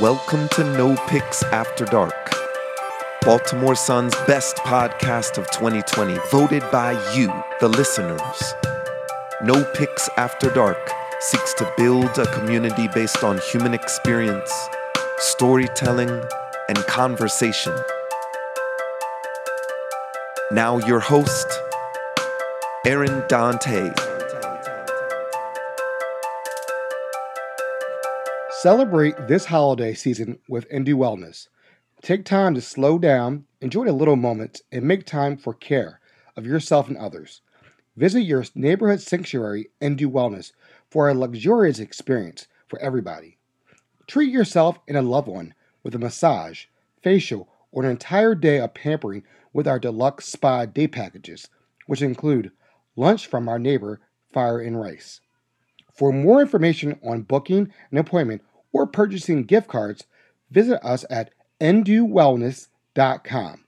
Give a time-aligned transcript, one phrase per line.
[0.00, 2.32] Welcome to No Picks After Dark,
[3.22, 7.26] Baltimore Sun's best podcast of 2020, voted by you,
[7.58, 8.54] the listeners.
[9.42, 10.78] No Picks After Dark
[11.18, 14.52] seeks to build a community based on human experience,
[15.16, 16.22] storytelling,
[16.68, 17.74] and conversation.
[20.52, 21.48] Now, your host,
[22.86, 23.90] Aaron Dante.
[28.62, 31.46] Celebrate this holiday season with Endu Wellness.
[32.02, 36.00] Take time to slow down, enjoy the little moments, and make time for care
[36.36, 37.40] of yourself and others.
[37.96, 40.50] Visit your neighborhood sanctuary, Endu Wellness,
[40.90, 43.38] for a luxurious experience for everybody.
[44.08, 45.54] Treat yourself and a loved one
[45.84, 46.64] with a massage,
[47.00, 51.46] facial, or an entire day of pampering with our deluxe spa day packages,
[51.86, 52.50] which include
[52.96, 54.00] lunch from our neighbor,
[54.32, 55.20] Fire and Rice.
[55.94, 60.04] For more information on booking an appointment or purchasing gift cards,
[60.50, 63.64] visit us at enduwellness.com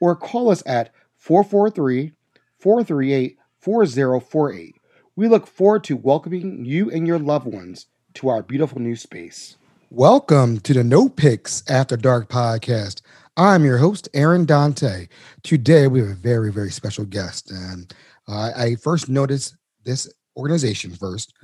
[0.00, 2.12] or call us at 443
[2.58, 4.74] 438 4048.
[5.16, 9.56] We look forward to welcoming you and your loved ones to our beautiful new space.
[9.90, 13.02] Welcome to the No Picks After Dark podcast.
[13.36, 15.08] I'm your host, Aaron Dante.
[15.42, 17.50] Today, we have a very, very special guest.
[17.50, 17.92] And
[18.28, 21.34] uh, I first noticed this organization first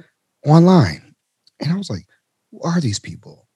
[0.47, 1.15] online.
[1.61, 2.07] And I was like,
[2.57, 3.49] who are these people?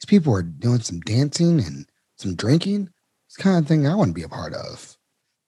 [0.00, 2.88] These people are doing some dancing and some drinking.
[3.28, 4.96] It's kind of thing I want to be a part of.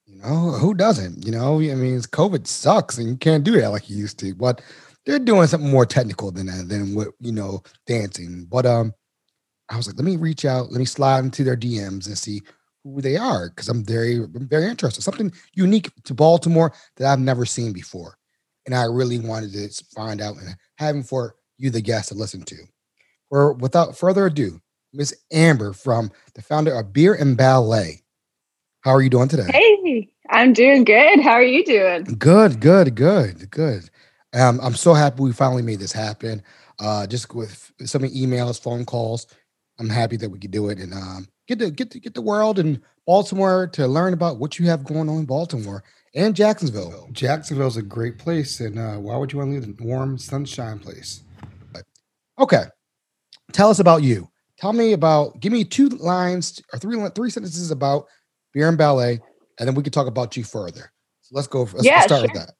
[0.06, 1.24] You know, who doesn't?
[1.24, 4.34] You know, I mean, COVID sucks and you can't do that like you used to.
[4.34, 4.62] But
[5.04, 8.46] they're doing something more technical than that, than what you know, dancing.
[8.50, 8.92] But um,
[9.70, 12.40] I was like, let me reach out, let me slide into their DMs and see
[12.84, 15.02] who they are because I'm very, very interested.
[15.02, 18.16] Something unique to Baltimore that I've never seen before,
[18.64, 22.42] and I really wanted to find out and having for you, the guest, to listen
[22.42, 22.56] to.
[23.30, 24.60] Or without further ado,
[24.92, 28.02] Miss Amber from the founder of Beer and Ballet.
[28.80, 29.48] How are you doing today?
[29.50, 31.20] Hey, I'm doing good.
[31.20, 32.04] How are you doing?
[32.04, 33.90] Good, good, good, good.
[34.34, 36.42] Um, I'm so happy we finally made this happen.
[36.78, 39.26] Uh, just with so many emails, phone calls.
[39.78, 42.22] I'm happy that we could do it and um, get to get to get the
[42.22, 45.82] world and Baltimore to learn about what you have going on in Baltimore
[46.14, 47.08] and Jacksonville.
[47.12, 50.78] Jacksonville's a great place, and uh, why would you want to leave the warm sunshine
[50.78, 51.22] place?
[52.38, 52.64] Okay,
[53.52, 54.28] tell us about you.
[54.58, 55.38] Tell me about.
[55.40, 58.06] Give me two lines or three three sentences about
[58.52, 59.20] beer and ballet,
[59.58, 60.92] and then we can talk about you further.
[61.22, 61.62] So let's go.
[61.62, 62.28] Let's, yeah, let's start sure.
[62.28, 62.54] with that.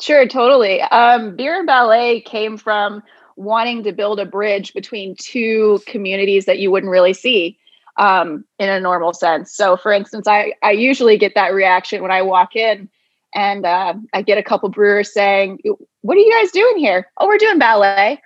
[0.00, 0.80] Sure, totally.
[0.80, 3.02] Um, beer and ballet came from
[3.36, 7.58] wanting to build a bridge between two communities that you wouldn't really see
[7.98, 9.54] um, in a normal sense.
[9.54, 12.88] So, for instance, I I usually get that reaction when I walk in,
[13.34, 15.58] and uh, I get a couple brewers saying,
[16.00, 18.22] "What are you guys doing here?" "Oh, we're doing ballet."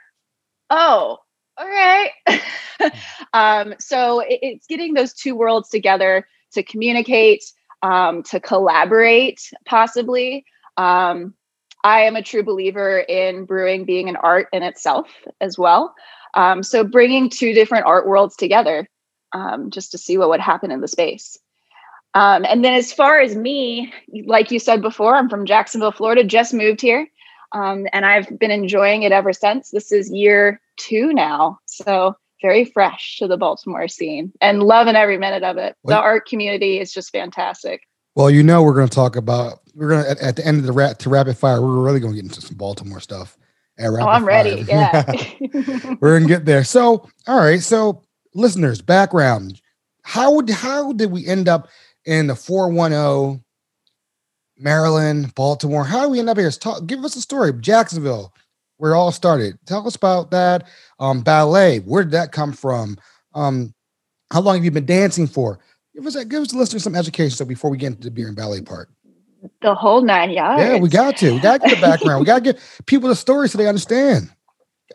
[0.70, 1.18] "Oh,
[1.56, 2.10] all right."
[3.32, 7.44] um, so it, it's getting those two worlds together to communicate,
[7.82, 10.44] um, to collaborate, possibly.
[10.76, 11.34] Um,
[11.84, 15.08] I am a true believer in brewing being an art in itself
[15.40, 15.94] as well.
[16.32, 18.88] Um, so bringing two different art worlds together
[19.32, 21.38] um, just to see what would happen in the space.
[22.14, 23.92] Um, and then as far as me,
[24.24, 27.08] like you said before, I'm from Jacksonville, Florida, just moved here.
[27.52, 29.70] Um, and I've been enjoying it ever since.
[29.70, 31.58] This is year two now.
[31.66, 35.76] So very fresh to the Baltimore scene and loving every minute of it.
[35.84, 37.80] The art community is just fantastic.
[38.14, 40.58] Well, you know, we're going to talk about we're going to at, at the end
[40.58, 41.60] of the rat to rapid fire.
[41.60, 43.36] We're really going to get into some Baltimore stuff.
[43.76, 44.64] At oh, I'm ready.
[44.68, 45.04] Yeah,
[46.00, 46.62] we're going to get there.
[46.62, 47.60] So, all right.
[47.60, 48.04] So,
[48.34, 49.60] listeners, background.
[50.02, 51.68] How would how did we end up
[52.04, 53.42] in the four one zero,
[54.56, 55.82] Maryland, Baltimore?
[55.84, 56.50] How do we end up here?
[56.52, 57.52] Talk, give us a story.
[57.54, 58.32] Jacksonville,
[58.84, 59.58] where it all started.
[59.64, 60.68] Tell us about that.
[61.00, 61.78] Um, ballet.
[61.78, 62.98] Where did that come from?
[63.32, 63.72] Um,
[64.30, 65.58] how long have you been dancing for?
[65.94, 67.30] Give us give us the listeners some education.
[67.30, 68.90] So before we get into the beer and ballet part,
[69.62, 70.60] the whole nine yards.
[70.60, 71.32] Yeah, we got to.
[71.32, 72.20] We got to get the background.
[72.20, 74.28] we got to get people the story so they understand.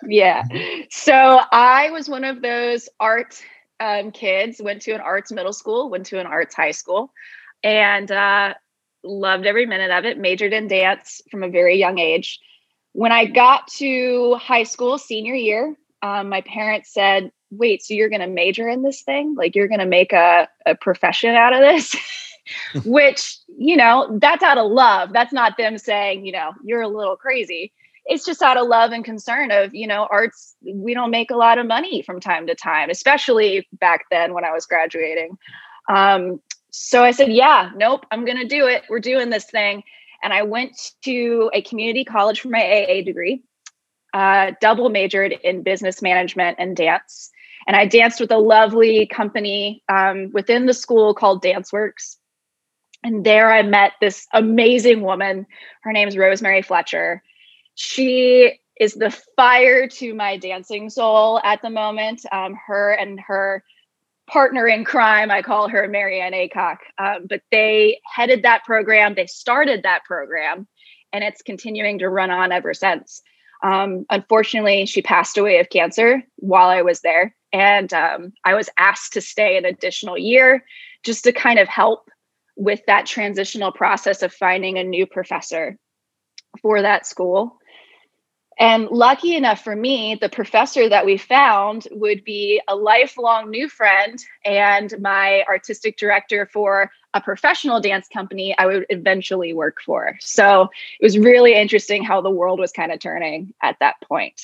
[0.07, 0.43] Yeah.
[0.91, 3.41] So I was one of those art
[3.79, 4.61] um, kids.
[4.61, 5.89] Went to an arts middle school.
[5.89, 7.11] Went to an arts high school,
[7.63, 8.53] and uh,
[9.03, 10.19] loved every minute of it.
[10.19, 12.39] Majored in dance from a very young age.
[12.93, 18.09] When I got to high school, senior year, um, my parents said, wait, so you're
[18.09, 19.35] going to major in this thing?
[19.35, 21.95] Like you're going to make a, a profession out of this?
[22.85, 25.13] Which, you know, that's out of love.
[25.13, 27.71] That's not them saying, you know, you're a little crazy.
[28.05, 31.35] It's just out of love and concern of, you know, arts, we don't make a
[31.35, 35.37] lot of money from time to time, especially back then when I was graduating.
[35.89, 36.41] Um,
[36.71, 38.83] so I said, yeah, nope, I'm going to do it.
[38.89, 39.83] We're doing this thing.
[40.23, 43.43] And I went to a community college for my AA degree,
[44.13, 47.31] uh, double majored in business management and dance
[47.67, 52.17] And I danced with a lovely company um, within the school called DanceWorks.
[53.03, 55.45] And there I met this amazing woman.
[55.83, 57.23] Her name is Rosemary Fletcher.
[57.75, 62.21] She is the fire to my dancing soul at the moment.
[62.31, 63.63] Um, her and her
[64.29, 66.77] partner in crime, I call her Marianne Acock.
[66.97, 70.67] Um, but they headed that program, they started that program,
[71.11, 73.21] and it's continuing to run on ever since.
[73.63, 77.35] Um, unfortunately, she passed away of cancer while I was there.
[77.51, 80.63] And um, I was asked to stay an additional year
[81.03, 82.09] just to kind of help
[82.55, 85.77] with that transitional process of finding a new professor
[86.61, 87.58] for that school.
[88.59, 93.69] And lucky enough for me, the professor that we found would be a lifelong new
[93.69, 100.17] friend and my artistic director for a professional dance company I would eventually work for.
[100.19, 100.69] So
[100.99, 104.41] it was really interesting how the world was kind of turning at that point.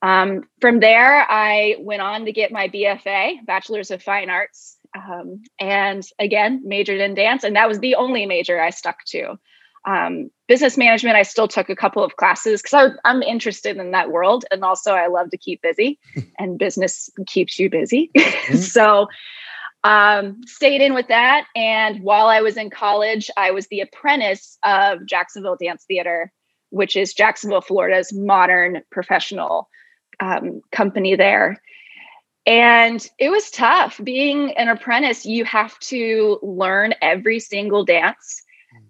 [0.00, 5.42] Um, from there, I went on to get my BFA, Bachelor's of Fine Arts, um,
[5.58, 7.44] and again, majored in dance.
[7.44, 9.38] And that was the only major I stuck to
[9.86, 14.10] um, business management i still took a couple of classes because i'm interested in that
[14.10, 15.98] world and also i love to keep busy
[16.38, 18.10] and business keeps you busy.
[18.16, 18.56] Mm-hmm.
[18.58, 19.08] so
[19.82, 24.58] um, stayed in with that and while i was in college i was the apprentice
[24.64, 26.32] of jacksonville dance theater
[26.70, 29.68] which is jacksonville florida's modern professional
[30.20, 31.60] um, company there.
[32.46, 34.00] And it was tough.
[34.02, 38.42] Being an apprentice you have to learn every single dance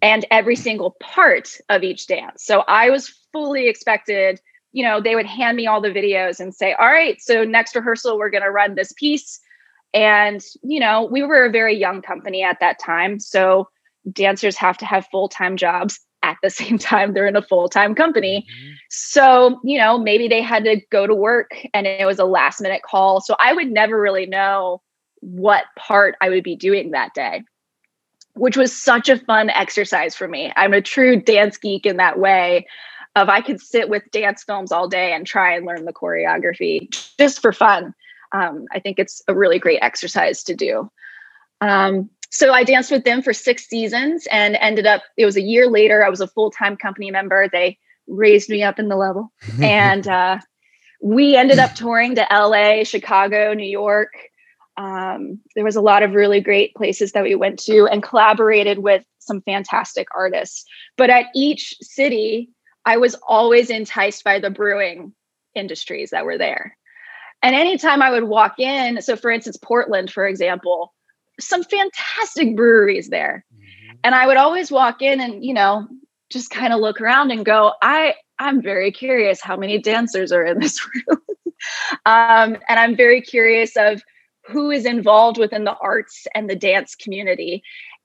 [0.05, 2.45] and every single part of each dance.
[2.45, 4.39] So I was fully expected,
[4.73, 7.75] you know, they would hand me all the videos and say, all right, so next
[7.75, 9.41] rehearsal, we're going to run this piece.
[9.95, 13.19] And, you know, we were a very young company at that time.
[13.19, 13.71] So
[14.13, 17.71] dancers have to have full time jobs at the same time they're in a full
[17.71, 18.47] time company.
[18.47, 18.73] Mm-hmm.
[18.91, 22.61] So, you know, maybe they had to go to work and it was a last
[22.61, 23.23] minute call.
[23.23, 24.83] So I would never really know
[25.21, 27.41] what part I would be doing that day
[28.35, 30.53] which was such a fun exercise for me.
[30.57, 32.67] I'm a true dance geek in that way
[33.17, 36.91] of I could sit with dance films all day and try and learn the choreography
[37.19, 37.95] just for fun.
[38.33, 40.91] Um, I think it's a really great exercise to do.
[41.61, 45.43] Um, so I danced with them for six seasons and ended up, it was a
[45.43, 47.49] year later, I was a full time company member.
[47.49, 47.79] They
[48.09, 49.33] raised me up in the level.
[49.63, 50.39] and uh,
[51.01, 54.13] we ended up touring to LA, Chicago, New York,
[54.77, 58.79] um, there was a lot of really great places that we went to and collaborated
[58.81, 60.65] with some fantastic artists.
[60.97, 62.51] But at each city,
[62.85, 65.13] I was always enticed by the brewing
[65.55, 66.77] industries that were there.
[67.43, 70.93] And anytime I would walk in, so for instance, Portland, for example,
[71.41, 73.45] some fantastic breweries there.
[73.55, 73.97] Mm-hmm.
[74.05, 75.87] And I would always walk in and, you know,
[76.31, 80.45] just kind of look around and go, I, I'm very curious how many dancers are
[80.45, 81.21] in this room.
[82.07, 84.03] um, and I'm very curious of
[84.47, 87.63] who is involved within the arts and the dance community.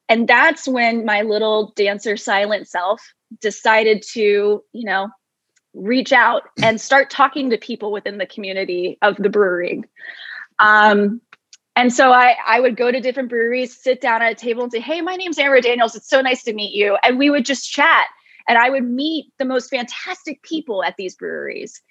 [0.07, 3.01] And that's when my little dancer silent self
[3.41, 5.09] decided to, you know,
[5.74, 9.83] reach out and start talking to people within the community of the brewery.
[10.57, 11.21] Um,
[11.75, 14.71] and so I, I would go to different breweries, sit down at a table and
[14.71, 15.95] say, Hey, my name's Amber Daniels.
[15.95, 16.97] It's so nice to meet you.
[17.03, 18.07] And we would just chat.
[18.47, 21.81] And I would meet the most fantastic people at these breweries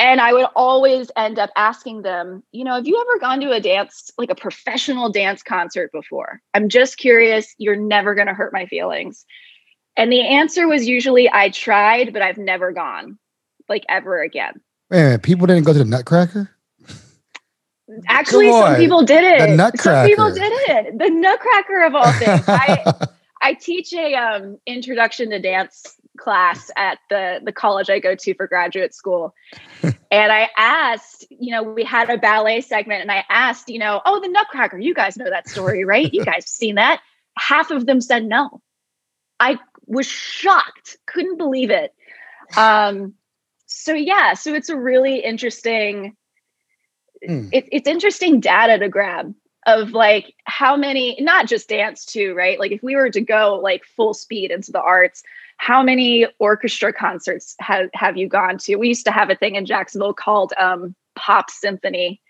[0.00, 3.52] and I would always end up asking them, you know, have you ever gone to
[3.52, 6.40] a dance, like a professional dance concert before?
[6.54, 7.54] I'm just curious.
[7.58, 9.26] You're never going to hurt my feelings.
[9.98, 13.18] And the answer was usually, I tried, but I've never gone,
[13.68, 14.62] like ever again.
[14.88, 16.50] Man, people didn't go to the Nutcracker?
[18.08, 19.50] Actually, some people did it.
[19.50, 19.82] The Nutcracker.
[19.82, 20.98] Some people did it.
[20.98, 22.44] The Nutcracker of all things.
[22.48, 22.94] I,
[23.42, 28.34] I teach a um, introduction to dance class at the the college I go to
[28.34, 29.34] for graduate school.
[29.82, 34.00] and I asked, you know, we had a ballet segment and I asked, you know,
[34.04, 36.12] oh, the Nutcracker, you guys know that story, right?
[36.12, 37.00] You guys seen that?
[37.36, 38.60] Half of them said no.
[39.38, 41.92] I was shocked, couldn't believe it.
[42.56, 43.14] Um,
[43.66, 46.16] so yeah, so it's a really interesting
[47.26, 47.48] mm.
[47.52, 49.34] it, it's interesting data to grab
[49.66, 53.60] of like how many not just dance too right like if we were to go
[53.62, 55.22] like full speed into the arts
[55.60, 58.76] how many orchestra concerts have, have you gone to?
[58.76, 62.22] We used to have a thing in Jacksonville called um, Pop Symphony.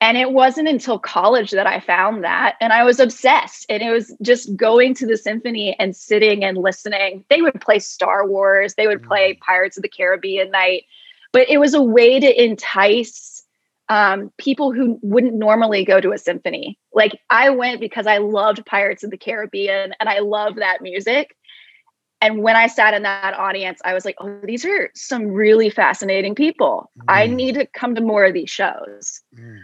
[0.00, 2.56] And it wasn't until college that I found that.
[2.62, 3.66] And I was obsessed.
[3.68, 7.22] And it was just going to the symphony and sitting and listening.
[7.28, 9.40] They would play Star Wars, they would play mm.
[9.40, 10.84] Pirates of the Caribbean night.
[11.34, 13.44] But it was a way to entice
[13.90, 16.78] um, people who wouldn't normally go to a symphony.
[16.94, 21.34] Like I went because I loved Pirates of the Caribbean and I love that music
[22.20, 25.70] and when I sat in that audience, I was like, oh, these are some really
[25.70, 26.90] fascinating people.
[26.98, 27.04] Mm.
[27.08, 29.22] I need to come to more of these shows.
[29.38, 29.58] Mm.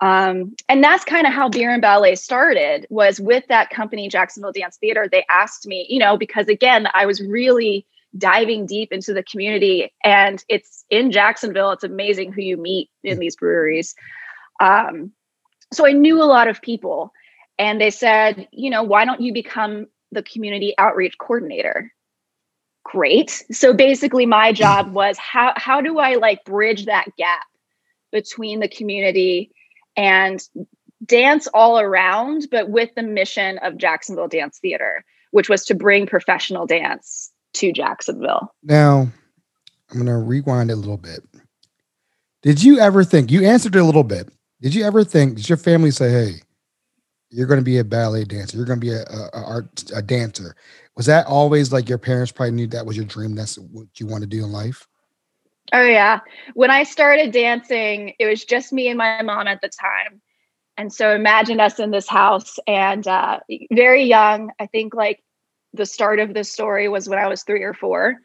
[0.00, 4.52] Um, and that's kind of how beer and ballet started was with that company jacksonville
[4.52, 7.86] dance theater they asked me you know because again i was really
[8.18, 13.18] diving deep into the community and it's in jacksonville it's amazing who you meet in
[13.18, 13.94] these breweries
[14.60, 15.12] um,
[15.72, 17.10] so i knew a lot of people
[17.58, 21.90] and they said you know why don't you become the community outreach coordinator
[22.90, 24.54] great so basically my hmm.
[24.54, 27.46] job was how how do i like bridge that gap
[28.12, 29.50] between the community
[29.96, 30.40] and
[31.04, 36.06] dance all around, but with the mission of Jacksonville Dance Theater, which was to bring
[36.06, 38.54] professional dance to Jacksonville.
[38.62, 39.08] Now,
[39.90, 41.20] I'm going to rewind a little bit.
[42.42, 44.30] Did you ever think, you answered it a little bit.
[44.60, 46.34] Did you ever think, did your family say, hey,
[47.30, 49.84] you're going to be a ballet dancer, you're going to be a, a, a, art,
[49.94, 50.54] a dancer?
[50.96, 53.34] Was that always like your parents probably knew that was your dream?
[53.34, 54.88] That's what you want to do in life?
[55.72, 56.20] Oh yeah.
[56.54, 60.22] When I started dancing, it was just me and my mom at the time.
[60.78, 63.40] And so imagine us in this house and uh,
[63.72, 64.52] very young.
[64.58, 65.22] I think like
[65.74, 68.16] the start of this story was when I was three or four.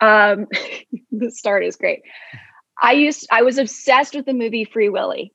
[0.00, 0.46] Um,
[1.12, 2.02] the start is great.
[2.82, 5.32] I used I was obsessed with the movie Free Willy.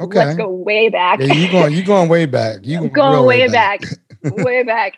[0.00, 0.18] Okay.
[0.18, 1.20] Let's go way back.
[1.20, 2.60] Yeah, you going you going way back.
[2.62, 3.80] You going, going way, way back.
[4.22, 4.36] back.
[4.36, 4.94] way back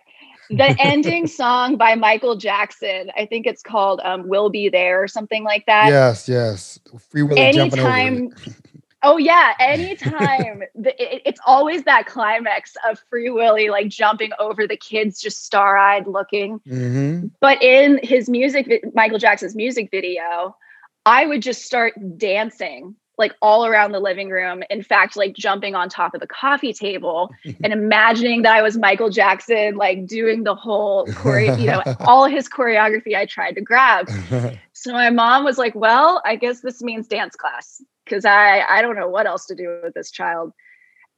[0.51, 3.11] the ending song by Michael Jackson.
[3.17, 5.89] I think it's called um, "We'll Be There" or something like that.
[5.89, 6.79] Yes, yes.
[7.11, 8.31] Free Willy anytime.
[9.03, 10.63] oh yeah, anytime.
[10.75, 15.45] the, it, it's always that climax of Free Willy like jumping over the kids, just
[15.45, 16.61] star-eyed looking.
[16.61, 17.29] Mm-hmm.
[17.41, 20.57] But in his music, Michael Jackson's music video,
[21.05, 24.63] I would just start dancing like all around the living room.
[24.69, 28.77] In fact, like jumping on top of the coffee table and imagining that I was
[28.77, 33.61] Michael Jackson, like doing the whole chore- you know, all his choreography I tried to
[33.61, 34.09] grab.
[34.73, 38.83] so my mom was like, "Well, I guess this means dance class because I I
[38.83, 40.53] don't know what else to do with this child."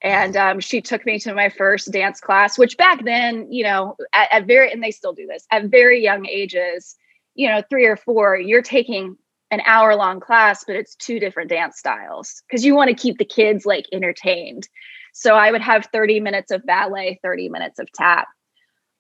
[0.00, 3.96] And um, she took me to my first dance class, which back then, you know,
[4.12, 6.94] at, at very and they still do this at very young ages,
[7.34, 9.16] you know, three or four, you're taking
[9.50, 13.18] an hour long class, but it's two different dance styles because you want to keep
[13.18, 14.68] the kids like entertained.
[15.12, 18.28] So I would have 30 minutes of ballet, 30 minutes of tap.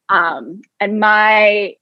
[0.08, 1.74] Um, and my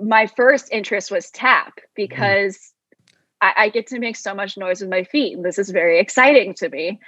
[0.00, 3.14] my first interest was tap because mm.
[3.40, 5.98] I, I, get to make so much noise with my feet, and this is very
[5.98, 7.00] exciting to me.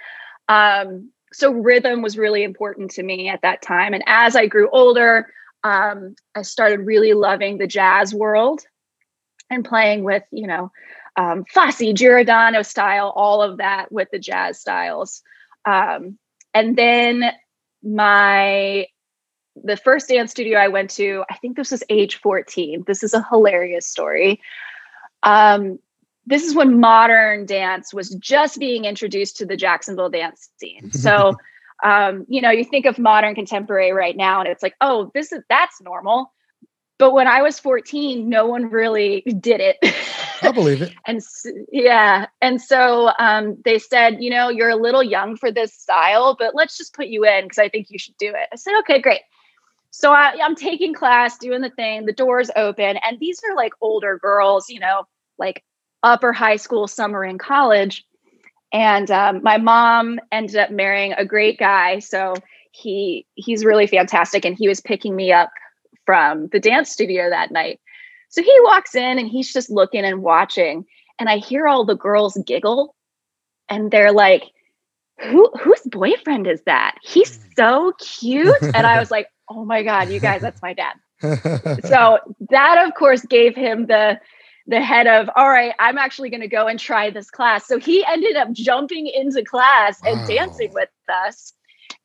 [0.49, 3.95] Um, so rhythm was really important to me at that time.
[3.95, 8.63] And as I grew older, um, I started really loving the jazz world
[9.49, 10.73] and playing with, you know,
[11.21, 15.23] um, Fosse, Giordano style, all of that with the jazz styles.
[15.67, 16.19] Um,
[16.55, 17.31] and then
[17.83, 18.87] my
[19.63, 22.85] the first dance studio I went to, I think this was age 14.
[22.87, 24.41] This is a hilarious story.
[25.23, 25.79] Um,
[26.25, 30.91] this is when modern dance was just being introduced to the Jacksonville dance scene.
[30.95, 31.37] So,
[31.83, 35.33] um, you know, you think of modern contemporary right now, and it's like, oh, this
[35.33, 36.33] is that's normal.
[36.99, 39.79] But when I was 14, no one really did it.
[40.43, 40.93] I believe it.
[41.07, 41.21] and
[41.73, 42.27] yeah.
[42.41, 46.55] And so um, they said, you know, you're a little young for this style, but
[46.55, 48.49] let's just put you in because I think you should do it.
[48.53, 49.21] I said, okay, great.
[49.91, 53.73] So I, I'm taking class, doing the thing, the doors open, and these are like
[53.81, 55.07] older girls, you know,
[55.39, 55.65] like
[56.03, 58.05] upper high school, summer in college.
[58.73, 61.99] And um, my mom ended up marrying a great guy.
[61.99, 62.35] So
[62.71, 64.45] he he's really fantastic.
[64.45, 65.51] And he was picking me up
[66.07, 67.81] from the dance studio that night.
[68.31, 70.85] So he walks in and he's just looking and watching.
[71.19, 72.97] And I hear all the girls giggle
[73.69, 74.45] and they're like,
[75.23, 76.97] Who whose boyfriend is that?
[77.03, 77.51] He's hmm.
[77.57, 78.63] so cute.
[78.63, 80.95] And I was like, Oh my God, you guys, that's my dad.
[81.85, 82.19] so
[82.51, 84.19] that of course gave him the
[84.67, 87.79] the head of all right i'm actually going to go and try this class so
[87.79, 90.13] he ended up jumping into class wow.
[90.13, 91.53] and dancing with us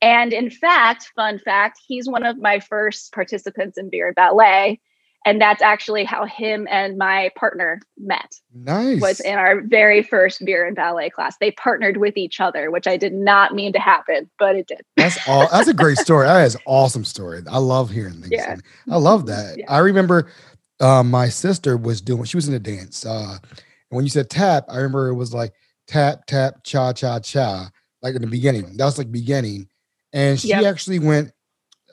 [0.01, 4.79] and in fact, fun fact, he's one of my first participants in Beer Ballet.
[5.25, 8.39] And that's actually how him and my partner met.
[8.53, 9.01] Nice.
[9.01, 11.35] Was in our very first beer and ballet class.
[11.39, 14.81] They partnered with each other, which I did not mean to happen, but it did.
[14.95, 16.27] That's all that's a great story.
[16.27, 17.41] That is awesome story.
[17.49, 18.31] I love hearing things.
[18.31, 18.57] Yeah.
[18.89, 19.57] I love that.
[19.57, 19.65] Yeah.
[19.67, 20.31] I remember
[20.79, 23.05] uh, my sister was doing, she was in a dance.
[23.05, 25.53] Uh, and when you said tap, I remember it was like
[25.87, 27.69] tap, tap, cha, cha, cha,
[28.01, 28.77] like in the beginning.
[28.77, 29.69] That was like beginning
[30.15, 30.63] and she yep.
[30.63, 31.31] actually went.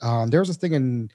[0.01, 1.11] Um, there was a thing in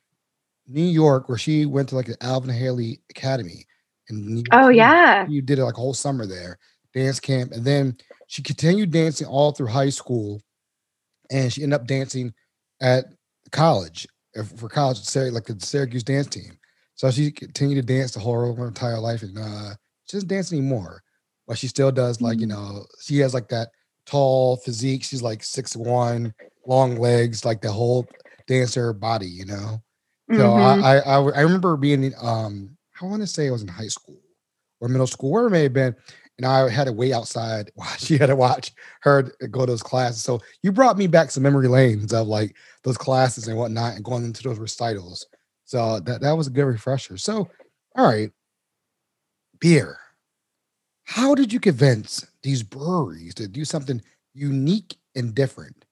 [0.69, 3.67] New York where she went to like the Alvin Ailey Academy,
[4.09, 6.59] and oh yeah, you did it like a whole summer there,
[6.95, 7.97] dance camp, and then
[8.27, 10.43] she continued dancing all through high school,
[11.31, 12.33] and she ended up dancing
[12.81, 13.07] at
[13.51, 14.07] college
[14.39, 16.59] uh, for college, like the Syracuse dance team.
[16.95, 20.53] So she continued to dance the whole her entire life, and uh, she doesn't dance
[20.53, 21.03] anymore.
[21.47, 22.51] But she still does, like you Mm.
[22.51, 23.71] know, she has like that
[24.05, 25.03] tall physique.
[25.05, 26.35] She's like six one,
[26.67, 28.07] long legs, like the whole
[28.47, 29.83] dancer body, you know.
[30.32, 30.82] So Mhm.
[30.82, 34.18] I, I I remember being um I want to say I was in high school
[34.80, 35.94] or middle school, where it may have been,
[36.38, 39.82] and I had to wait outside while she had to watch her go to those
[39.82, 40.23] classes.
[40.23, 44.04] So you brought me back some memory lanes of like those classes and whatnot, and
[44.04, 45.26] going into those recitals.
[45.64, 47.16] So that that was a good refresher.
[47.18, 47.49] So
[47.97, 48.30] all right,
[49.61, 49.99] beer.
[51.04, 54.00] How did you convince these breweries to do something
[54.32, 55.85] unique and different?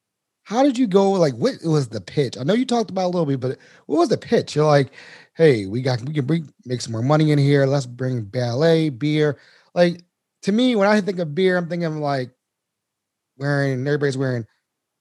[0.47, 1.11] How did you go?
[1.11, 2.39] Like, what was the pitch?
[2.39, 4.55] I know you talked about a little bit, but what was the pitch?
[4.55, 4.93] You're like,
[5.35, 7.67] hey, we got we can bring make some more money in here.
[7.67, 9.39] Let's bring ballet, beer.
[9.75, 10.03] Like
[10.43, 12.31] to me, when I think of beer, I'm thinking of like
[13.39, 14.47] wearing everybody's wearing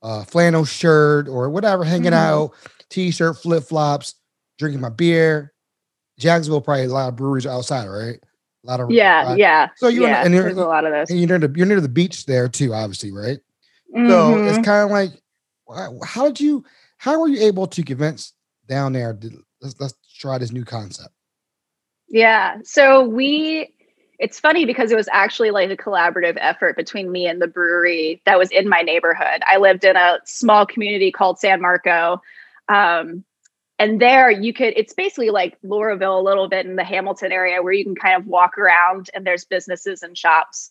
[0.01, 2.15] a flannel shirt or whatever, hanging Mhm.
[2.15, 2.51] out,
[2.89, 4.15] t-shirt, flip flops,
[4.57, 5.53] drinking my beer.
[6.17, 8.17] Jacksonville probably a lot of breweries outside, right?
[8.63, 9.69] A lot of yeah, uh, yeah.
[9.75, 11.11] So you yeah, and you're, there's a lot of those.
[11.11, 13.37] and you're near the you're near the beach there too, obviously, right?
[13.93, 14.47] So Mhm.
[14.49, 15.11] it's kind of like,
[16.05, 16.63] how did you,
[16.98, 18.34] how were you able to convince
[18.67, 19.13] down there?
[19.13, 21.13] To, let's let's try this new concept.
[22.07, 22.57] Yeah.
[22.63, 23.74] So we,
[24.19, 28.22] it's funny because it was actually like a collaborative effort between me and the brewery
[28.25, 29.41] that was in my neighborhood.
[29.45, 32.22] I lived in a small community called San Marco.
[32.69, 33.24] Um,
[33.77, 37.62] and there you could, it's basically like Lauraville a little bit in the Hamilton area
[37.62, 40.69] where you can kind of walk around and there's businesses and shops.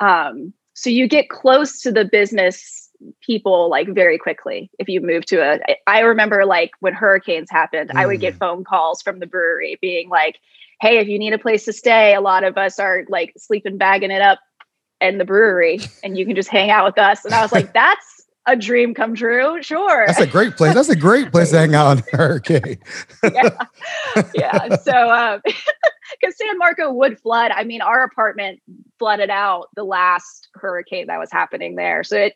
[0.00, 2.89] Um, so you get close to the business
[3.20, 7.90] people like very quickly if you move to a I remember like when hurricanes happened
[7.94, 10.38] i would get phone calls from the brewery being like
[10.80, 13.78] hey if you need a place to stay a lot of us are like sleeping
[13.78, 14.38] bagging it up
[15.00, 17.72] in the brewery and you can just hang out with us and i was like
[17.74, 20.74] that's a dream come true sure That's a great place.
[20.74, 22.78] That's a great place to hang out on hurricane.
[23.32, 23.66] yeah.
[24.34, 24.76] yeah.
[24.76, 25.40] So, um,
[26.20, 27.52] because San Marco would flood.
[27.52, 28.60] I mean, our apartment
[28.98, 32.02] flooded out the last hurricane that was happening there.
[32.02, 32.34] So it,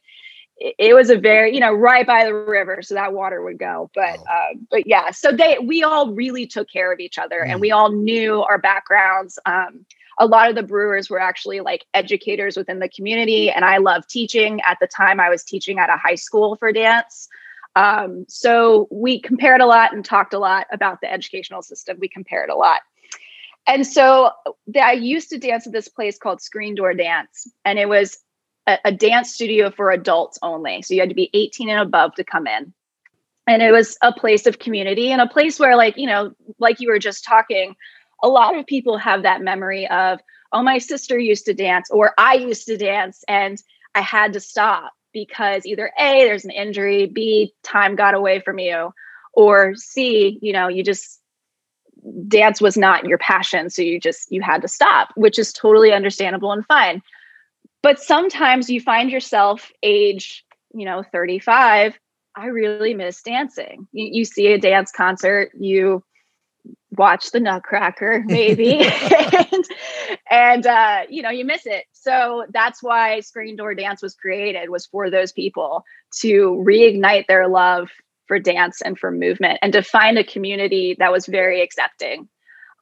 [0.56, 3.90] it was a very, you know, right by the river, so that water would go.
[3.94, 7.60] But, um, but yeah, so they, we all really took care of each other, and
[7.60, 9.38] we all knew our backgrounds.
[9.46, 9.84] Um,
[10.18, 14.06] a lot of the brewers were actually like educators within the community, and I love
[14.06, 14.60] teaching.
[14.60, 17.28] At the time, I was teaching at a high school for dance.
[17.74, 21.98] Um, so we compared a lot and talked a lot about the educational system.
[22.00, 22.82] We compared a lot.
[23.66, 24.30] And so
[24.80, 28.18] I used to dance at this place called Screen Door Dance, and it was
[28.66, 30.82] a, a dance studio for adults only.
[30.82, 32.72] So you had to be 18 and above to come in.
[33.46, 36.80] And it was a place of community and a place where, like, you know, like
[36.80, 37.76] you were just talking,
[38.22, 40.18] a lot of people have that memory of,
[40.52, 43.58] oh, my sister used to dance, or I used to dance, and
[43.94, 48.58] I had to stop because either A, there's an injury, B, time got away from
[48.58, 48.92] you,
[49.34, 51.20] or C, you know, you just
[52.28, 53.70] dance was not your passion.
[53.70, 57.02] So you just, you had to stop, which is totally understandable and fine.
[57.84, 60.42] But sometimes you find yourself age,
[60.72, 61.98] you know, 35.
[62.34, 63.86] I really miss dancing.
[63.92, 66.02] You, you see a dance concert, you
[66.92, 69.64] watch the Nutcracker, maybe, and,
[70.30, 71.84] and uh, you know you miss it.
[71.92, 75.84] So that's why Screen Door Dance was created was for those people
[76.20, 77.90] to reignite their love
[78.28, 82.30] for dance and for movement, and to find a community that was very accepting.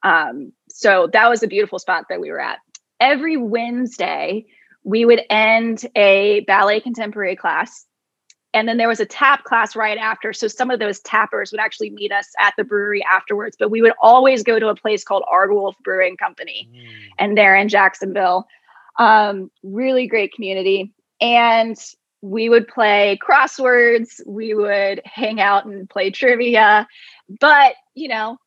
[0.01, 2.59] Um, so that was a beautiful spot that we were at.
[3.01, 4.45] Every Wednesday,
[4.83, 7.85] we would end a ballet contemporary class
[8.53, 10.31] and then there was a tap class right after.
[10.31, 13.55] So some of those tappers would actually meet us at the brewery afterwards.
[13.57, 16.69] But we would always go to a place called Aardwolf Brewing Company,
[17.17, 18.45] and they're in Jacksonville.
[18.99, 20.93] Um, really great community.
[21.19, 21.75] And
[22.21, 26.87] we would play crosswords, we would hang out and play trivia.
[27.39, 28.37] But, you know,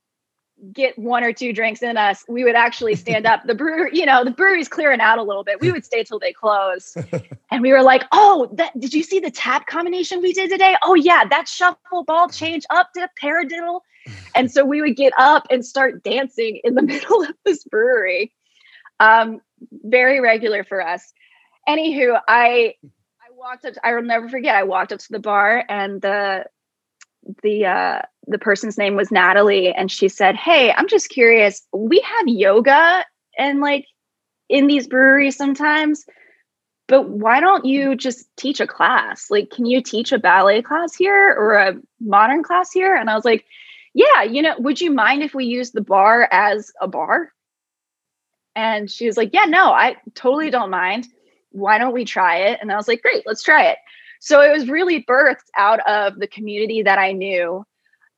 [0.72, 3.44] get one or two drinks in us, we would actually stand up.
[3.46, 5.60] The brewer, you know, the brewery's clearing out a little bit.
[5.60, 6.96] We would stay till they close.
[7.50, 10.76] and we were like, oh, that did you see the tap combination we did today?
[10.82, 13.80] Oh yeah, that shuffle ball change up to paradiddle.
[14.34, 18.32] And so we would get up and start dancing in the middle of this brewery.
[18.98, 19.40] Um,
[19.70, 21.12] very regular for us.
[21.68, 25.64] Anywho, I I walked up, I will never forget, I walked up to the bar
[25.68, 26.46] and the
[27.42, 31.62] the uh the person's name was Natalie and she said, "Hey, I'm just curious.
[31.72, 33.04] We have yoga
[33.38, 33.86] and like
[34.48, 36.04] in these breweries sometimes,
[36.88, 39.30] but why don't you just teach a class?
[39.30, 43.14] Like can you teach a ballet class here or a modern class here?" And I
[43.14, 43.44] was like,
[43.94, 47.32] "Yeah, you know, would you mind if we use the bar as a bar?"
[48.54, 51.06] And she was like, "Yeah, no, I totally don't mind.
[51.50, 53.78] Why don't we try it?" And I was like, "Great, let's try it."
[54.26, 57.64] So it was really birthed out of the community that I knew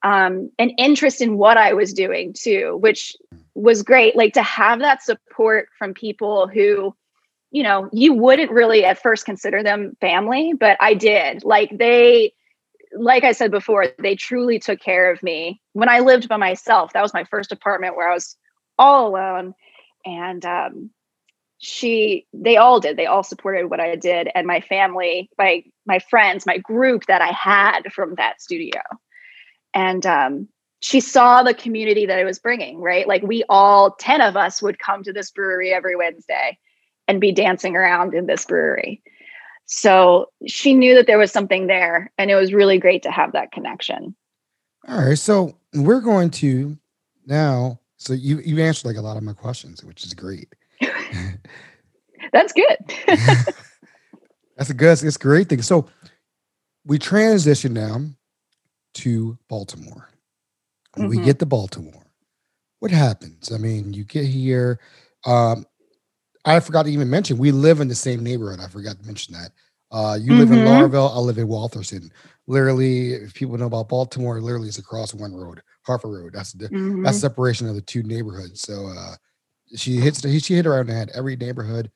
[0.02, 3.14] um, an interest in what I was doing too, which
[3.54, 4.16] was great.
[4.16, 6.96] Like to have that support from people who,
[7.50, 11.44] you know, you wouldn't really at first consider them family, but I did.
[11.44, 12.32] Like they,
[12.96, 16.94] like I said before, they truly took care of me when I lived by myself.
[16.94, 18.34] That was my first apartment where I was
[18.78, 19.52] all alone.
[20.06, 20.90] And um,
[21.58, 22.96] she, they all did.
[22.96, 27.20] They all supported what I did, and my family, my my friends, my group that
[27.20, 28.80] I had from that studio.
[29.74, 30.48] And um,
[30.80, 32.80] she saw the community that I was bringing.
[32.80, 36.58] Right, like we all ten of us would come to this brewery every Wednesday
[37.08, 39.02] and be dancing around in this brewery.
[39.66, 43.32] So she knew that there was something there, and it was really great to have
[43.32, 44.14] that connection.
[44.86, 46.78] All right, so we're going to
[47.26, 47.80] now.
[47.96, 50.54] So you you answered like a lot of my questions, which is great.
[52.32, 52.76] That's good.
[54.56, 55.02] That's a good.
[55.02, 55.62] It's a great thing.
[55.62, 55.88] So
[56.84, 58.00] we transition now
[58.94, 60.08] to Baltimore.
[60.96, 61.08] Mm-hmm.
[61.08, 62.04] We get to Baltimore.
[62.80, 63.52] What happens?
[63.52, 64.80] I mean, you get here.
[65.24, 65.66] Um,
[66.44, 68.60] I forgot to even mention we live in the same neighborhood.
[68.60, 69.50] I forgot to mention that.
[69.90, 70.40] Uh, you mm-hmm.
[70.40, 70.94] live in mm-hmm.
[70.94, 71.14] Lauraville.
[71.14, 72.10] I live in Waltherson.
[72.46, 76.32] Literally, if people know about Baltimore, literally it's across one road, Harford Road.
[76.34, 77.02] That's the mm-hmm.
[77.02, 78.62] that's separation of the two neighborhoods.
[78.62, 79.14] So uh,
[79.76, 81.10] she hits the, she hit around the head.
[81.14, 81.90] Every neighborhood,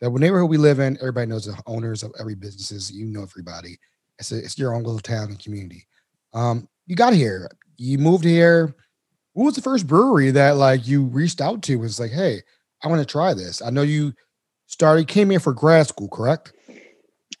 [0.00, 2.90] that neighborhood we live in, everybody knows the owners of every businesses.
[2.90, 3.78] You know everybody.
[4.18, 5.86] It's a, it's your own little town and community.
[6.32, 7.50] Um, you got here.
[7.76, 8.74] You moved here.
[9.32, 11.76] What was the first brewery that like you reached out to?
[11.76, 12.42] Was like, hey,
[12.82, 13.60] I want to try this.
[13.60, 14.14] I know you
[14.66, 16.52] started came here for grad school, correct?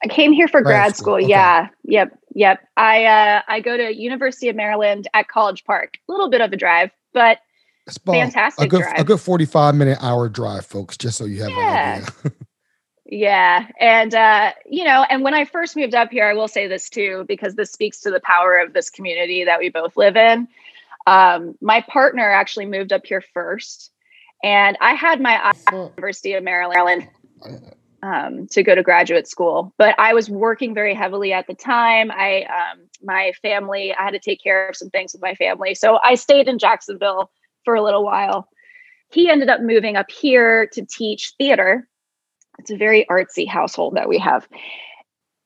[0.04, 1.04] I came here for grad, grad school.
[1.04, 1.24] school.
[1.24, 1.28] Okay.
[1.28, 1.68] Yeah.
[1.84, 2.18] Yep.
[2.34, 2.60] Yep.
[2.76, 5.94] I uh I go to University of Maryland at College Park.
[6.08, 7.38] A little bit of a drive, but
[8.04, 8.98] fantastic a good, drive.
[8.98, 11.96] A good 45 minute hour drive, folks, just so you have yeah.
[11.96, 12.32] an idea.
[13.06, 13.66] yeah.
[13.80, 16.88] And uh, you know, and when I first moved up here, I will say this
[16.88, 20.48] too, because this speaks to the power of this community that we both live in.
[21.06, 23.92] Um, my partner actually moved up here first
[24.42, 27.08] and I had my University of Maryland
[28.02, 32.10] um, to go to graduate school, but I was working very heavily at the time.
[32.10, 35.74] I, um, my family, I had to take care of some things with my family.
[35.74, 37.30] So I stayed in Jacksonville
[37.66, 38.48] for a little while.
[39.10, 41.86] He ended up moving up here to teach theater.
[42.58, 44.48] It's a very artsy household that we have.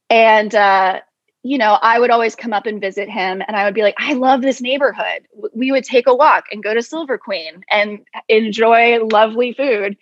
[0.08, 1.00] And uh,
[1.42, 3.94] you know, I would always come up and visit him and I would be like,
[3.98, 5.26] I love this neighborhood.
[5.54, 9.96] We would take a walk and go to Silver Queen and enjoy lovely food.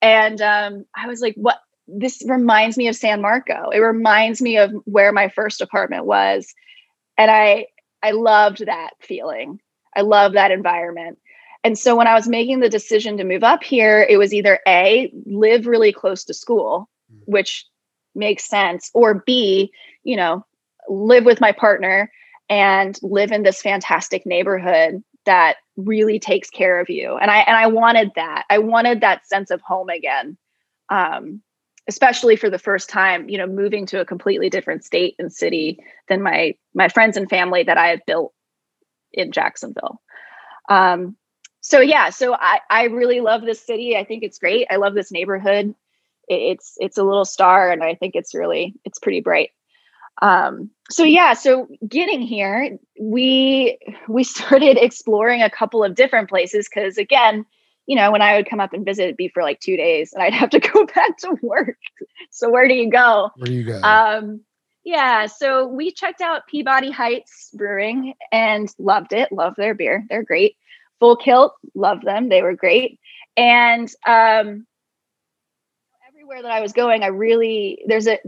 [0.00, 1.58] And um, I was like, what?
[1.90, 3.70] This reminds me of San Marco.
[3.70, 6.54] It reminds me of where my first apartment was.
[7.16, 7.66] And I,
[8.02, 9.60] I loved that feeling.
[9.96, 11.18] I love that environment.
[11.64, 14.60] And so when I was making the decision to move up here, it was either
[14.66, 17.20] A, live really close to school, mm.
[17.26, 17.66] which
[18.14, 19.72] makes sense, or B,
[20.04, 20.44] you know,
[20.88, 22.10] live with my partner
[22.48, 27.16] and live in this fantastic neighborhood that really takes care of you.
[27.16, 28.44] And i and i wanted that.
[28.48, 30.38] I wanted that sense of home again
[30.90, 31.42] um,
[31.88, 35.78] especially for the first time you know moving to a completely different state and city
[36.08, 38.32] than my my friends and family that i had built
[39.12, 40.00] in jacksonville.
[40.68, 41.16] Um,
[41.60, 43.96] so yeah so i i really love this city.
[43.96, 44.66] I think it's great.
[44.70, 45.74] I love this neighborhood.
[46.28, 49.50] It's it's a little star and i think it's really it's pretty bright.
[50.20, 56.68] Um, so yeah so getting here we we started exploring a couple of different places
[56.68, 57.46] because again
[57.86, 60.12] you know when i would come up and visit it'd be for like two days
[60.12, 61.76] and i'd have to go back to work.
[62.30, 63.30] So where do you go?
[63.36, 63.80] Where do you go?
[63.82, 64.40] Um,
[64.84, 70.04] yeah so we checked out peabody heights brewing and loved it love their beer.
[70.08, 70.56] They're great
[71.00, 72.98] full tilt love them they were great.
[73.36, 74.66] And um,
[76.08, 78.18] everywhere that i was going i really there's a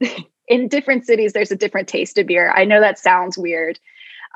[0.48, 2.50] in different cities there's a different taste of beer.
[2.50, 3.78] I know that sounds weird.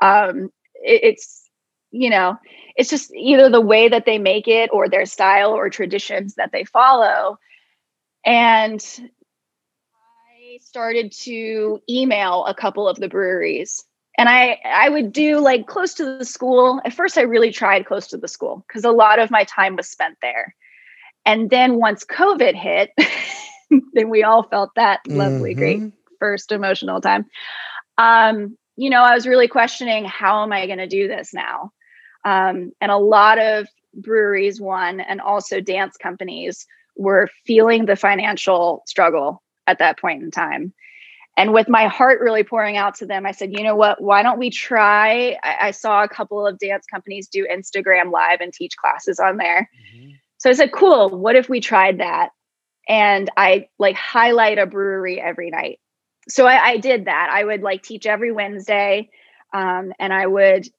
[0.01, 1.49] Um, it, it's
[1.91, 2.37] you know
[2.75, 6.51] it's just either the way that they make it or their style or traditions that
[6.51, 7.37] they follow.
[8.25, 8.83] And
[10.39, 13.83] i started to email a couple of the breweries
[14.17, 17.85] and i i would do like close to the school at first i really tried
[17.85, 20.55] close to the school because a lot of my time was spent there
[21.25, 22.91] and then once covid hit
[23.93, 25.59] then we all felt that lovely mm-hmm.
[25.59, 27.25] great first emotional time.
[27.97, 31.73] Um, you know, I was really questioning how am I going to do this now?
[32.23, 38.83] Um, and a lot of breweries, one, and also dance companies were feeling the financial
[38.87, 40.73] struggle at that point in time.
[41.35, 44.01] And with my heart really pouring out to them, I said, you know what?
[44.01, 45.37] Why don't we try?
[45.43, 49.37] I, I saw a couple of dance companies do Instagram live and teach classes on
[49.37, 49.69] there.
[49.95, 50.11] Mm-hmm.
[50.37, 51.09] So I said, cool.
[51.09, 52.29] What if we tried that?
[52.87, 55.79] And I like highlight a brewery every night
[56.29, 57.29] so I, I, did that.
[57.33, 59.09] I would like teach every Wednesday,
[59.53, 60.69] um, and I would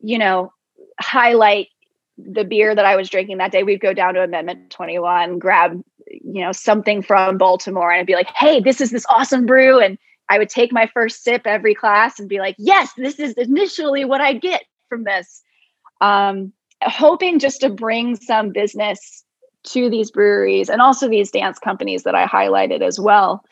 [0.00, 0.52] you know,
[1.00, 1.68] highlight
[2.16, 3.62] the beer that I was drinking that day.
[3.62, 8.14] We'd go down to Amendment 21, grab, you know, something from Baltimore, and I'd be
[8.14, 9.80] like, hey, this is this awesome brew.
[9.80, 13.34] And I would take my first sip every class and be like, yes, this is
[13.34, 15.42] initially what I get from this.
[16.00, 19.24] Um, hoping just to bring some business
[19.64, 23.44] to these breweries and also these dance companies that I highlighted as well.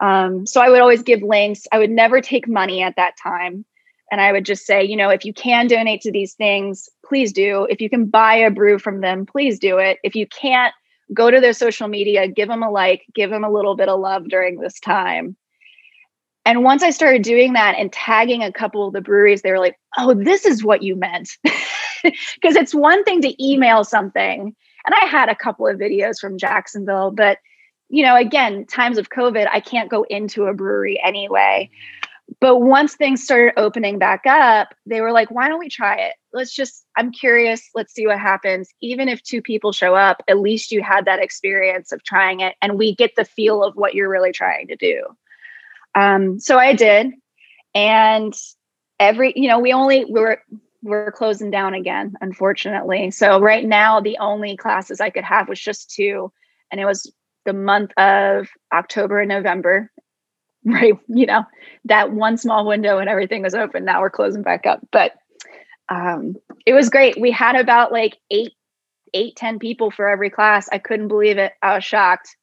[0.00, 1.62] Um, so I would always give links.
[1.72, 3.64] I would never take money at that time.
[4.12, 7.32] And I would just say, you know, if you can donate to these things, please
[7.32, 7.66] do.
[7.70, 9.98] If you can buy a brew from them, please do it.
[10.04, 10.74] If you can't,
[11.14, 14.00] go to their social media, give them a like, give them a little bit of
[14.00, 15.36] love during this time.
[16.44, 19.58] And once I started doing that and tagging a couple of the breweries, they were
[19.58, 21.30] like, oh, this is what you meant.
[22.34, 24.54] Because it's one thing to email something.
[24.84, 27.38] And I had a couple of videos from Jacksonville, but
[27.88, 31.68] you know, again, times of COVID, I can't go into a brewery anyway.
[32.40, 36.14] But once things started opening back up, they were like, why don't we try it?
[36.32, 37.62] Let's just, I'm curious.
[37.74, 38.68] Let's see what happens.
[38.82, 42.54] Even if two people show up, at least you had that experience of trying it
[42.60, 45.04] and we get the feel of what you're really trying to do.
[45.94, 47.12] Um, so I did.
[47.74, 48.34] And
[49.00, 50.42] every, you know, we only, we were,
[50.82, 53.10] we're closing down again, unfortunately.
[53.12, 56.32] So right now, the only classes I could have was just two.
[56.70, 57.10] And it was
[57.44, 59.90] the month of October and November,
[60.72, 60.94] right?
[61.06, 61.44] You know,
[61.84, 63.84] that one small window and everything was open.
[63.84, 64.80] Now we're closing back up.
[64.90, 65.12] But
[65.88, 66.34] um,
[66.66, 67.20] it was great.
[67.20, 68.52] We had about like eight,
[69.14, 70.68] eight, ten people for every class.
[70.72, 71.52] I couldn't believe it.
[71.62, 72.36] I was shocked.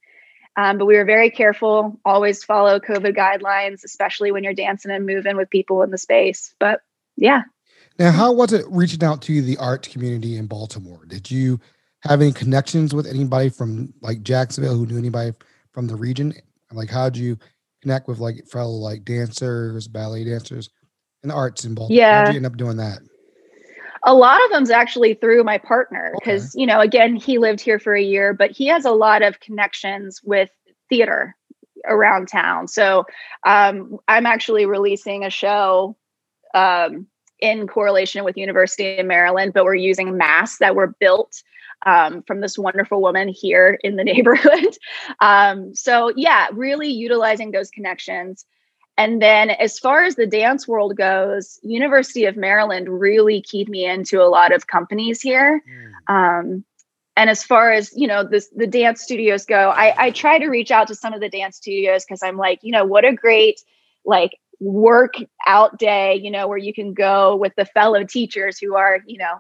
[0.56, 5.06] Um, but we were very careful, always follow COVID guidelines, especially when you're dancing and
[5.06, 6.54] moving with people in the space.
[6.60, 6.82] But
[7.18, 7.42] yeah.
[8.00, 11.06] Now, how was it reaching out to the art community in Baltimore?
[11.08, 11.60] Did you
[12.02, 15.34] have any connections with anybody from like Jacksonville who knew anybody
[15.74, 16.34] from the region?
[16.72, 17.38] Like, how'd you
[17.84, 20.70] connect with like fellow like dancers, ballet dancers,
[21.22, 21.98] and the arts in Baltimore?
[21.98, 22.26] Yeah.
[22.26, 23.00] How'd you end up doing that?
[24.06, 26.62] A lot of them's actually through my partner because okay.
[26.62, 29.40] you know, again, he lived here for a year, but he has a lot of
[29.40, 30.50] connections with
[30.90, 31.36] theater
[31.88, 32.68] around town.
[32.68, 33.06] So
[33.46, 35.96] um, I'm actually releasing a show
[36.54, 37.08] um,
[37.40, 41.42] in correlation with University of Maryland, but we're using masks that were built
[41.86, 44.78] um, from this wonderful woman here in the neighborhood.
[45.20, 48.46] Um, so, yeah, really utilizing those connections.
[48.96, 53.86] And then, as far as the dance world goes, University of Maryland really keyed me
[53.86, 55.62] into a lot of companies here.
[56.08, 56.14] Mm.
[56.14, 56.66] Um,
[57.16, 60.48] and as far as you know, the the dance studios go, I, I try to
[60.48, 63.14] reach out to some of the dance studios because I'm like, you know, what a
[63.14, 63.62] great
[64.06, 65.16] like work
[65.46, 69.18] out day, you know, where you can go with the fellow teachers who are, you
[69.18, 69.40] know,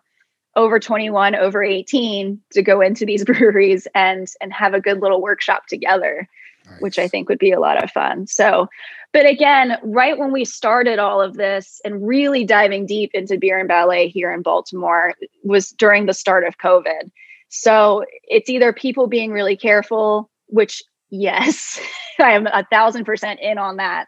[0.56, 5.22] over 21 over 18 to go into these breweries and and have a good little
[5.22, 6.28] workshop together
[6.70, 6.82] nice.
[6.82, 8.68] which i think would be a lot of fun so
[9.12, 13.60] but again right when we started all of this and really diving deep into beer
[13.60, 15.14] and ballet here in baltimore
[15.44, 17.12] was during the start of covid
[17.50, 21.80] so it's either people being really careful which yes
[22.20, 24.08] i am a thousand percent in on that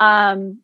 [0.00, 0.60] um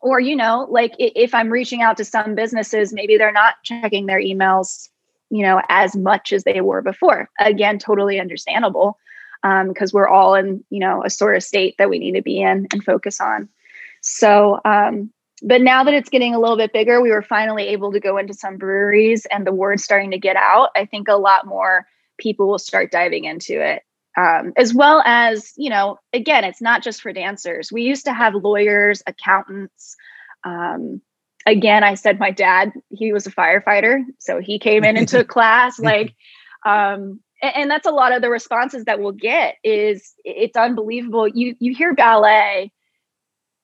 [0.00, 4.06] or you know like if i'm reaching out to some businesses maybe they're not checking
[4.06, 4.88] their emails
[5.30, 7.28] you know as much as they were before.
[7.40, 8.98] Again totally understandable
[9.42, 12.22] because um, we're all in you know a sort of state that we need to
[12.22, 13.48] be in and focus on.
[14.00, 15.10] So um,
[15.42, 18.18] but now that it's getting a little bit bigger we were finally able to go
[18.18, 20.70] into some breweries and the word's starting to get out.
[20.76, 21.86] I think a lot more
[22.18, 23.82] people will start diving into it
[24.16, 27.70] um, as well as you know again it's not just for dancers.
[27.72, 29.96] We used to have lawyers accountants.
[30.44, 31.00] Um,
[31.48, 35.28] again i said my dad he was a firefighter so he came in and took
[35.36, 36.12] class like
[36.66, 41.28] um, and, and that's a lot of the responses that we'll get is it's unbelievable.
[41.28, 42.72] You you hear ballet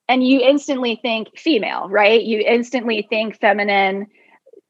[0.07, 2.21] and you instantly think female right?
[2.21, 4.07] You instantly think feminine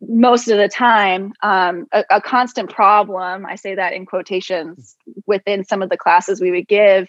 [0.08, 5.64] most of the time um, a, a, constant problem i say that in quotations within
[5.64, 7.08] some of the classes we would give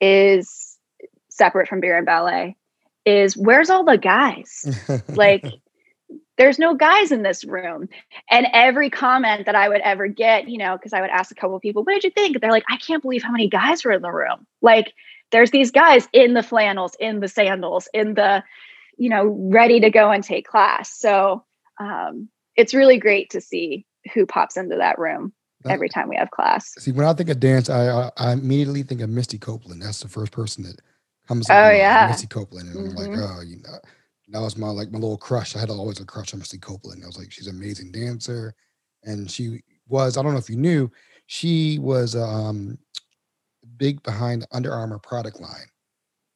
[0.00, 0.78] is
[1.28, 2.56] separate from beer and ballet
[3.04, 4.66] is where's all the guys?
[5.08, 5.44] Like
[6.38, 7.88] there's no guys in this room.
[8.30, 11.34] And every comment that i would ever get you know because i would ask a
[11.34, 12.40] couple of people what did you think?
[12.40, 14.46] They're like i can't believe how many guys were in the room.
[14.60, 14.92] Like
[15.32, 18.42] there's these guys in the flannels in the sandals in the
[18.96, 20.90] you know ready to go and take class.
[20.90, 21.44] So
[21.80, 25.32] um, it's really great to see who pops into that room
[25.68, 26.72] every time we have class.
[26.78, 29.82] See, when I think of dance, I I immediately think of Misty Copeland.
[29.82, 30.80] That's the first person that
[31.26, 31.48] comes.
[31.50, 32.88] Oh yeah, Misty Copeland, and mm-hmm.
[32.90, 33.38] I'm like, mm-hmm.
[33.38, 33.78] oh, you know,
[34.28, 35.56] that was my like my little crush.
[35.56, 37.02] I had always a crush on Misty Copeland.
[37.02, 38.54] I was like, she's an amazing dancer,
[39.02, 40.16] and she was.
[40.16, 40.90] I don't know if you knew,
[41.26, 42.78] she was um
[43.76, 45.66] big behind Under Armour product line.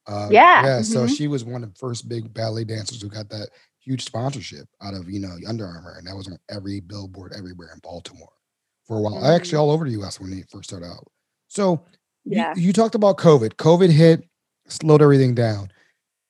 [0.07, 0.80] Uh, yeah, yeah.
[0.80, 0.83] Mm-hmm.
[0.83, 3.48] So she was one of the first big ballet dancers who got that
[3.85, 7.70] huge sponsorship out of you know Under Armour, and that was on every billboard everywhere
[7.73, 8.33] in Baltimore
[8.87, 9.14] for a while.
[9.23, 9.37] Mm.
[9.37, 10.20] Actually, all over the U.S.
[10.20, 11.07] when they first started out.
[11.49, 11.85] So
[12.25, 12.53] you- Yeah.
[12.57, 13.55] you, talked about COVID.
[13.55, 14.25] COVID hit,
[14.68, 15.70] slowed everything down.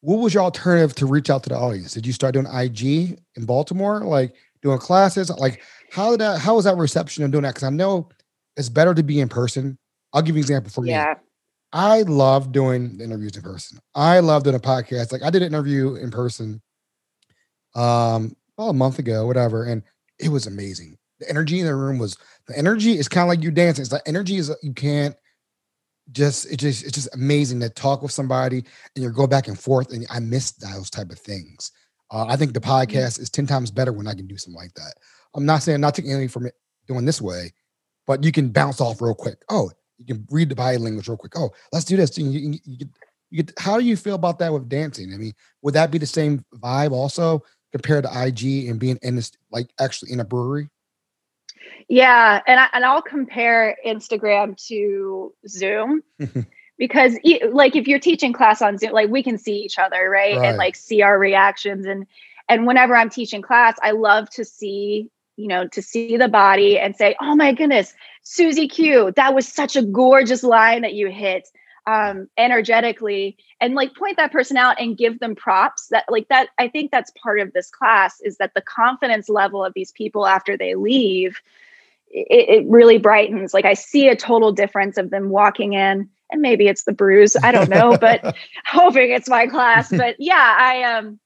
[0.01, 1.93] What was your alternative to reach out to the audience?
[1.95, 5.31] Did you start doing IG in Baltimore, like doing classes?
[5.31, 6.41] Like how did that?
[6.41, 7.55] How was that reception of doing that?
[7.55, 8.09] Because I know
[8.57, 9.79] it's better to be in person.
[10.13, 10.85] I'll give you an example for.
[10.87, 11.15] Yeah.
[11.73, 13.79] I love doing interviews in person.
[13.95, 15.11] I love doing a podcast.
[15.11, 16.61] Like I did an interview in person
[17.75, 19.83] um about a month ago, whatever, and
[20.19, 20.97] it was amazing.
[21.21, 23.83] The energy in the room was the energy is kind of like you dancing.
[23.83, 25.15] It's like energy is you can't
[26.13, 28.59] just it just it's just amazing to talk with somebody
[28.95, 31.73] and you go back and forth and I miss those type of things.
[32.11, 34.75] Uh, I think the podcast is 10 times better when I can do something like
[34.75, 34.95] that.
[35.35, 36.55] I'm not saying not taking anything from it
[36.87, 37.53] doing this way,
[38.07, 39.43] but you can bounce off real quick.
[39.49, 41.33] Oh, you can read the body language real quick.
[41.37, 42.17] Oh, let's do this.
[42.19, 42.87] You, you, you
[43.31, 45.13] you get, how do you feel about that with dancing?
[45.13, 45.33] I mean,
[45.63, 47.43] would that be the same vibe also
[47.75, 50.71] compared to IG and being in this, like actually in a brewery?
[51.89, 56.03] Yeah, and I, and I'll compare Instagram to Zoom
[56.79, 57.19] because
[57.51, 60.37] like if you're teaching class on Zoom, like we can see each other, right?
[60.37, 60.51] Right.
[60.51, 62.07] And like see our reactions and
[62.49, 66.79] and whenever I'm teaching class, I love to see, you know, to see the body
[66.79, 71.11] and say, "Oh my goodness, Susie Q, that was such a gorgeous line that you
[71.11, 71.49] hit."
[71.87, 76.49] Um energetically and like point that person out and give them props that like that
[76.59, 80.27] i think that's part of this class is that the confidence level of these people
[80.27, 81.41] after they leave
[82.09, 83.53] it, it really brightens.
[83.53, 87.37] Like i see a total difference of them walking in and maybe it's the brews
[87.43, 88.35] i don't know but
[88.67, 91.19] hoping it's my class but yeah i um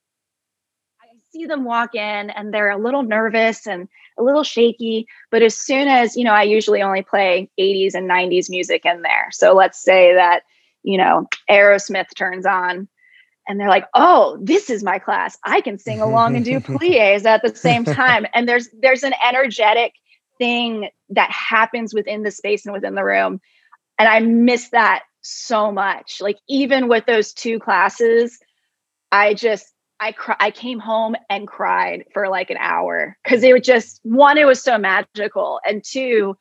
[1.03, 3.89] i see them walk in and they're a little nervous and
[4.19, 8.09] a little shaky but as soon as you know i usually only play 80s and
[8.09, 9.29] 90s music in there.
[9.33, 10.43] So let's say that
[10.83, 12.89] you know aerosmith turns on
[13.47, 15.39] and they're like oh this is my class.
[15.45, 18.27] I can sing along and do plies at the same time.
[18.35, 19.93] And there's there's an energetic
[20.39, 23.41] thing that happens within the space and within the room.
[23.99, 26.21] And i miss that so much.
[26.21, 28.39] Like even with those two classes
[29.11, 33.53] i just I cry, I came home and cried for like an hour because it
[33.53, 36.37] was just one, it was so magical, and two,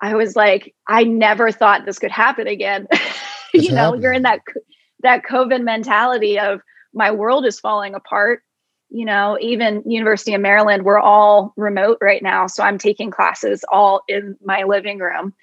[0.00, 2.86] I was like, I never thought this could happen again.
[3.54, 4.02] you know, happening.
[4.02, 4.40] you're in that
[5.02, 6.60] that COVID mentality of
[6.92, 8.42] my world is falling apart.
[8.90, 13.64] You know, even University of Maryland, we're all remote right now, so I'm taking classes
[13.72, 15.34] all in my living room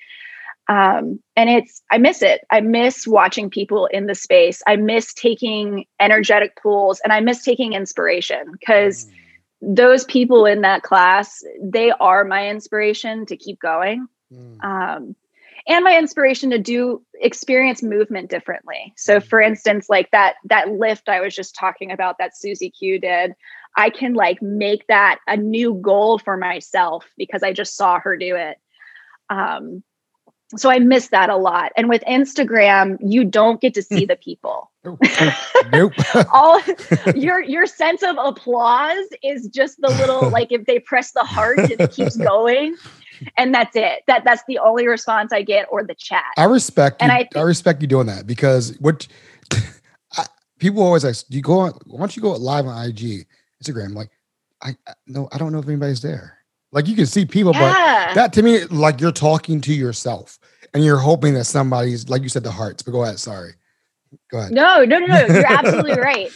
[0.70, 2.42] um, and it's i miss it.
[2.52, 4.62] I miss watching people in the space.
[4.68, 9.08] I miss taking energetic pools and i miss taking inspiration because
[9.62, 14.08] those people in that class they are my inspiration to keep going.
[14.32, 14.64] Mm.
[14.64, 15.16] um,
[15.68, 18.94] and my inspiration to do experience movement differently.
[18.96, 23.00] So for instance like that that lift i was just talking about that susie q
[23.00, 23.34] did
[23.76, 28.16] i can like make that a new goal for myself because i just saw her
[28.16, 28.58] do it.
[29.32, 29.84] Um,
[30.58, 34.08] so i miss that a lot and with instagram you don't get to see mm.
[34.08, 34.72] the people
[35.72, 35.94] Nope.
[36.34, 36.62] all
[37.16, 41.60] your your sense of applause is just the little like if they press the heart
[41.60, 42.76] and it keeps going
[43.36, 47.02] and that's it that that's the only response i get or the chat I respect
[47.02, 47.18] And you.
[47.36, 49.06] I I, respect you doing that because what
[50.18, 50.26] I,
[50.60, 51.74] people always ask, do you go on?
[51.86, 53.26] Why don't you go live on IG,
[53.64, 53.96] Instagram?
[53.96, 54.12] Like,
[54.62, 56.38] I, I no, I don't know if anybody's there.
[56.72, 57.74] Like you can see people, but
[58.16, 60.38] that to me, like you're talking to yourself
[60.74, 62.84] and you're hoping that somebody's, like you said, the hearts.
[62.84, 63.20] But go ahead.
[63.20, 63.54] Sorry.
[64.32, 64.52] Go ahead.
[64.52, 66.32] no no no no you're absolutely right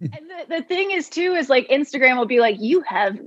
[0.00, 3.18] and the, the thing is too is like instagram will be like you have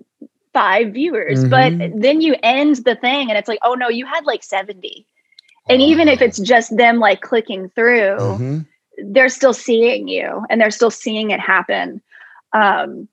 [0.54, 2.00] five viewers but Mhm.
[2.00, 5.04] then you end the thing and it's like oh no you had like 70
[5.68, 8.66] and even if it's just them like clicking through Mhm.
[9.04, 12.00] they're still seeing you and they're still seeing it happen
[12.54, 13.08] um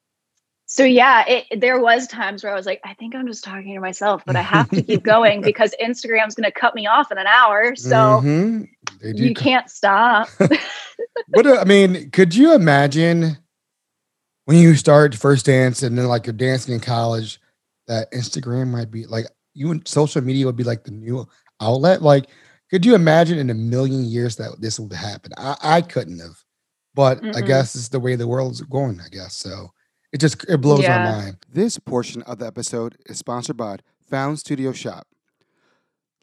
[0.66, 3.74] so yeah it there was times where i was like i think i'm just talking
[3.74, 7.10] to myself but i have to keep going because instagram's going to cut me off
[7.12, 8.68] in an hour so Mhm.
[9.12, 10.28] You can't stop
[11.28, 13.38] what do- I mean, could you imagine
[14.46, 17.40] when you start first dance and then like you're dancing in college
[17.86, 21.26] that Instagram might be like you and social media would be like the new
[21.60, 22.02] outlet?
[22.02, 22.26] Like,
[22.70, 25.32] could you imagine in a million years that this would happen?
[25.36, 26.42] I, I couldn't have,
[26.94, 27.46] but I Mm-mm.
[27.46, 29.34] guess it's the way the world's going, I guess.
[29.36, 29.70] So
[30.14, 30.98] it just it blows Yeah.
[30.98, 31.36] my mind.
[31.52, 35.08] This portion of the episode is sponsored by Found Studio Shop.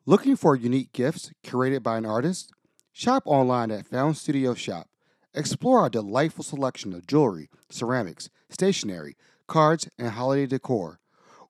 [0.05, 2.51] Looking for unique gifts curated by an artist?
[2.93, 4.87] Shop online at Found Studio Shop.
[5.33, 9.15] Explore our delightful selection of jewelry, ceramics, stationery,
[9.47, 10.99] cards, and holiday decor.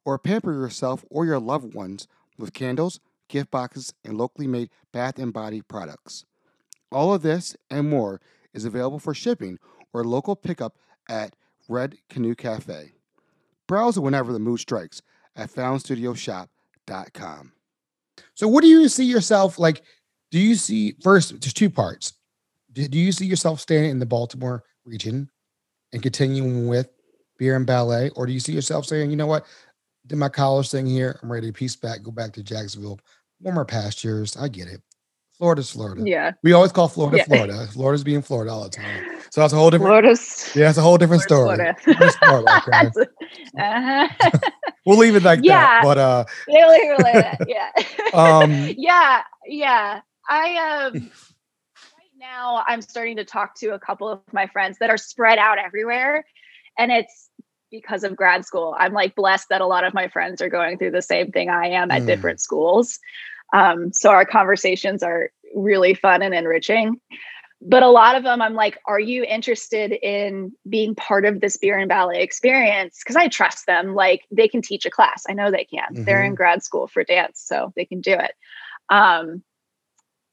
[0.04, 2.08] Or pamper yourself or your loved ones
[2.40, 6.26] with candles, gift boxes, and locally made bath and body products.
[6.92, 8.20] All of this and more
[8.52, 9.60] is available for shipping
[9.94, 10.76] or local pickup
[11.08, 11.36] at
[11.72, 12.92] Red Canoe Cafe.
[13.68, 15.02] Browse whenever the mood strikes
[15.36, 17.52] at foundstudioshop.com.
[18.36, 19.82] So, what do you see yourself like?
[20.30, 21.40] Do you see first?
[21.40, 22.14] There's two parts.
[22.74, 25.30] Do, do you see yourself staying in the Baltimore region
[25.94, 26.90] and continuing with
[27.38, 29.46] beer and ballet, or do you see yourself saying, you know what,
[30.08, 33.00] did my college thing here, I'm ready to piece back, go back to Jacksonville,
[33.40, 34.38] warmer pastures.
[34.38, 34.82] I get it.
[35.42, 36.04] Florida's Florida.
[36.06, 36.34] Yeah.
[36.44, 37.24] We always call Florida Yeah.
[37.24, 37.68] Florida.
[37.74, 39.04] Florida's being Florida all the time.
[39.32, 39.90] So that's a whole different.
[39.90, 40.52] Florida's.
[40.56, 41.58] Yeah, it's a whole different story.
[41.58, 41.76] Florida.
[41.88, 42.92] Okay.
[43.60, 44.08] uh-huh.
[44.86, 45.60] We'll leave it like Yeah.
[45.60, 45.82] that.
[45.84, 47.72] But uh, Yeah, like- like that, yeah.
[48.14, 50.02] um, yeah, yeah.
[50.30, 54.92] I um right now I'm starting to talk to a couple of my friends that
[54.92, 56.24] are spread out everywhere
[56.78, 57.30] and it's
[57.72, 58.76] because of grad school.
[58.78, 61.50] I'm like blessed that a lot of my friends are going through the same thing
[61.50, 62.06] I am at Mm.
[62.06, 63.00] different schools.
[63.54, 67.00] Um so our conversations are really fun and enriching.
[67.64, 71.58] But a lot of them I'm like are you interested in being part of this
[71.58, 75.24] beer and ballet experience because I trust them like they can teach a class.
[75.30, 76.04] I know they can.
[76.06, 78.34] They're in grad school for dance so they can do it.
[78.90, 79.44] Um,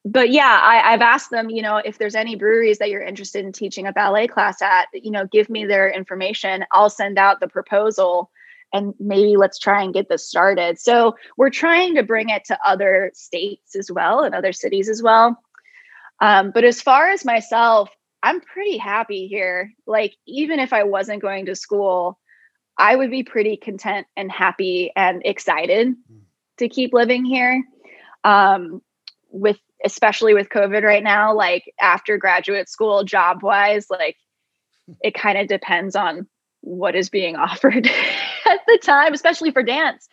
[0.05, 3.45] but yeah, I, I've asked them, you know, if there's any breweries that you're interested
[3.45, 6.65] in teaching a ballet class at, you know, give me their information.
[6.73, 8.31] I'll send out the proposal
[8.73, 10.79] and maybe let's try and get this started.
[10.79, 15.03] So we're trying to bring it to other states as well and other cities as
[15.03, 15.41] well.
[16.21, 17.91] Um, but as far as myself,
[18.23, 19.73] I'm pretty happy here.
[19.87, 22.19] Like, even if I wasn't going to school,
[22.77, 25.95] I would be pretty content and happy and excited
[26.59, 27.65] to keep living here.
[28.25, 28.83] Um,
[29.31, 34.17] with especially with COVID right now, like after graduate school, job wise, like
[35.03, 36.27] it kind of depends on
[36.61, 40.09] what is being offered at the time, especially for dance.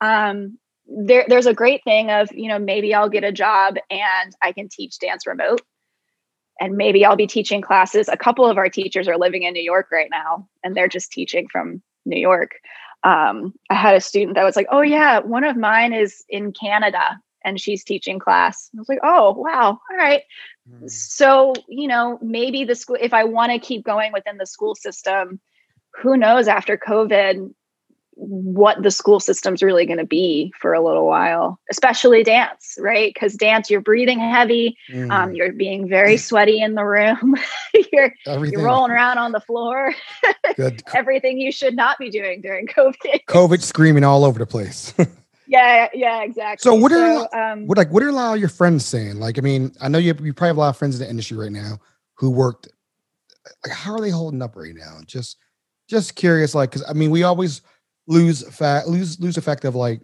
[0.00, 4.36] Um, there, there's a great thing of, you know, maybe I'll get a job and
[4.42, 5.62] I can teach dance remote.
[6.60, 8.08] And maybe I'll be teaching classes.
[8.08, 11.10] A couple of our teachers are living in New York right now, and they're just
[11.10, 12.52] teaching from New York.
[13.02, 16.52] Um, I had a student that was like, "Oh yeah, one of mine is in
[16.52, 20.22] Canada, and she's teaching class." I was like, "Oh wow, all right."
[20.70, 20.88] Mm.
[20.88, 22.96] So you know, maybe the school.
[23.00, 25.40] If I want to keep going within the school system,
[26.02, 27.52] who knows after COVID
[28.16, 33.12] what the school system's really going to be for a little while, especially dance, right?
[33.12, 35.10] Because dance, you're breathing heavy, Mm.
[35.10, 37.34] um, you're being very sweaty in the room,
[37.92, 39.92] you're you're rolling around on the floor,
[40.56, 40.80] Good.
[40.94, 43.24] everything you should not be doing during COVID.
[43.28, 44.94] COVID screaming all over the place.
[45.48, 46.62] Yeah, yeah, exactly.
[46.70, 49.16] So what are- um, what like what are a lot of your friends saying?
[49.16, 51.10] Like, I mean, I know you you probably have a lot of friends in the
[51.10, 51.80] industry right now
[52.14, 52.68] who worked.
[53.66, 54.98] Like, how are they holding up right now?
[55.04, 55.36] Just
[55.88, 57.62] just curious, like, because I mean, we always
[58.06, 60.00] lose fact lose lose effect of like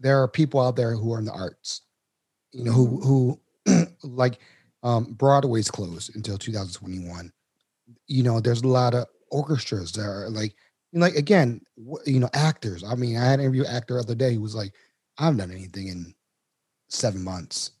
[0.00, 1.82] there are people out there who are in the arts,
[2.52, 4.38] you know, who who like
[4.82, 7.32] um Broadway's closed until 2021.
[8.06, 10.54] You know, there's a lot of orchestras that are like
[10.92, 11.60] like again,
[12.06, 12.84] you know, actors.
[12.84, 14.72] I mean, I had an interview actor the other day who was like,
[15.18, 16.14] I haven't done anything in
[16.88, 17.72] seven months.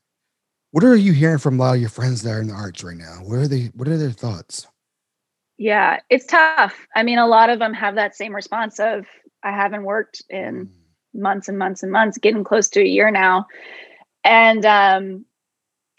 [0.72, 2.84] What are you hearing from a lot of your friends that are in the arts
[2.84, 3.20] right now?
[3.24, 3.66] What are they?
[3.74, 4.66] What are their thoughts?
[5.62, 6.88] Yeah, it's tough.
[6.96, 9.06] I mean, a lot of them have that same response of
[9.44, 10.68] I haven't worked in
[11.14, 13.46] months and months and months, getting close to a year now.
[14.24, 15.24] And um,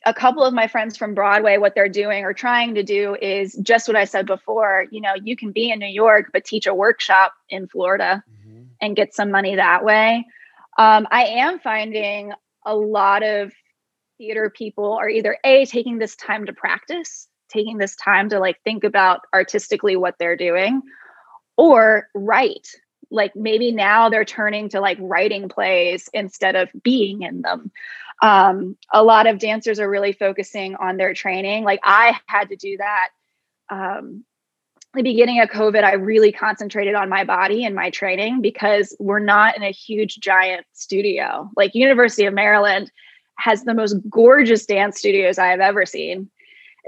[0.05, 3.53] a couple of my friends from Broadway, what they're doing or trying to do is
[3.63, 4.85] just what I said before.
[4.91, 8.67] You know, you can be in New York, but teach a workshop in Florida Mhm.
[8.81, 10.25] and get some money that way.
[10.77, 12.33] Um, I am finding
[12.65, 13.53] a lot of
[14.17, 18.59] theater people are either A, taking this time to practice, taking this time to like
[18.63, 20.81] think about artistically what they're doing,
[21.57, 22.67] or write.
[23.11, 27.71] Like maybe now they're turning to like writing plays instead of being in them.
[28.21, 31.63] Um, a lot of dancers are really focusing on their training.
[31.63, 33.09] Like I had to do that.
[33.69, 34.23] Um,
[34.93, 39.19] the beginning of COVID, I really concentrated on my body and my training because we're
[39.19, 41.49] not in a huge giant studio.
[41.57, 42.91] Like University of Maryland
[43.37, 46.29] has the most gorgeous dance studios I have ever seen.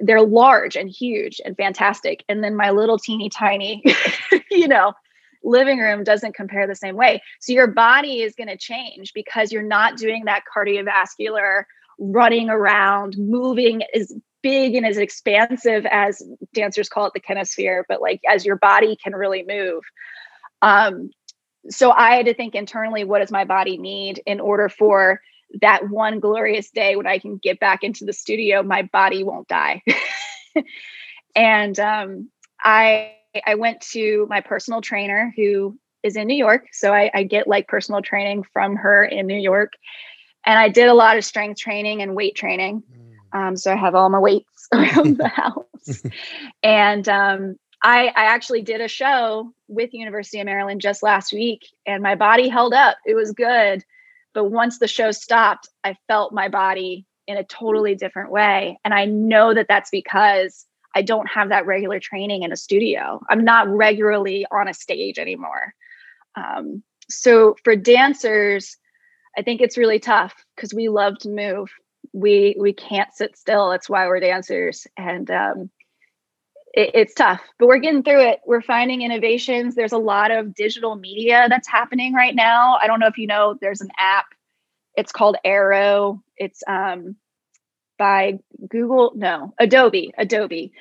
[0.02, 2.24] They're large and huge and fantastic.
[2.28, 3.84] And then my little teeny tiny,
[4.52, 4.94] you know,
[5.44, 7.22] living room doesn't compare the same way.
[7.40, 11.64] So your body is going to change because you're not doing that cardiovascular
[11.98, 16.22] running around, moving as big and as expansive as
[16.54, 19.84] dancers call it the kinesphere, but like as your body can really move.
[20.62, 21.10] Um,
[21.70, 25.22] so I had to think internally, what does my body need in order for
[25.62, 29.48] that one glorious day when I can get back into the studio, my body won't
[29.48, 29.82] die.
[31.36, 32.30] and um,
[32.64, 33.14] I
[33.46, 36.68] I went to my personal trainer who is in New York.
[36.72, 39.74] So I, I get like personal training from her in New York.
[40.46, 42.84] And I did a lot of strength training and weight training.
[43.34, 46.04] Um, so I have all my weights around the house.
[46.64, 51.66] and um, I, I actually did a show with University of Maryland just last week
[51.86, 52.98] and my body held up.
[53.06, 53.84] It was good.
[54.36, 58.78] But once the show stopped, I felt my body in a totally different way.
[58.86, 63.22] And I know that that's because I don't have that regular training in a studio.
[63.30, 65.74] I'm not regularly on a stage anymore.
[66.36, 68.78] Um, so for dancers,
[69.38, 71.70] I think it's really tough because we love to move.
[72.14, 73.70] We we can't sit still.
[73.70, 75.70] That's why we're dancers, and um,
[76.76, 77.42] it, it's tough.
[77.58, 78.42] But we're getting through it.
[78.46, 79.74] We're finding innovations.
[79.74, 82.78] There's a lot of digital media that's happening right now.
[82.82, 83.58] I don't know if you know.
[83.60, 84.26] There's an app.
[84.96, 86.22] It's called Aero.
[86.38, 87.16] It's um,
[87.98, 89.14] by Google.
[89.16, 90.14] No, Adobe.
[90.18, 90.72] Adobe,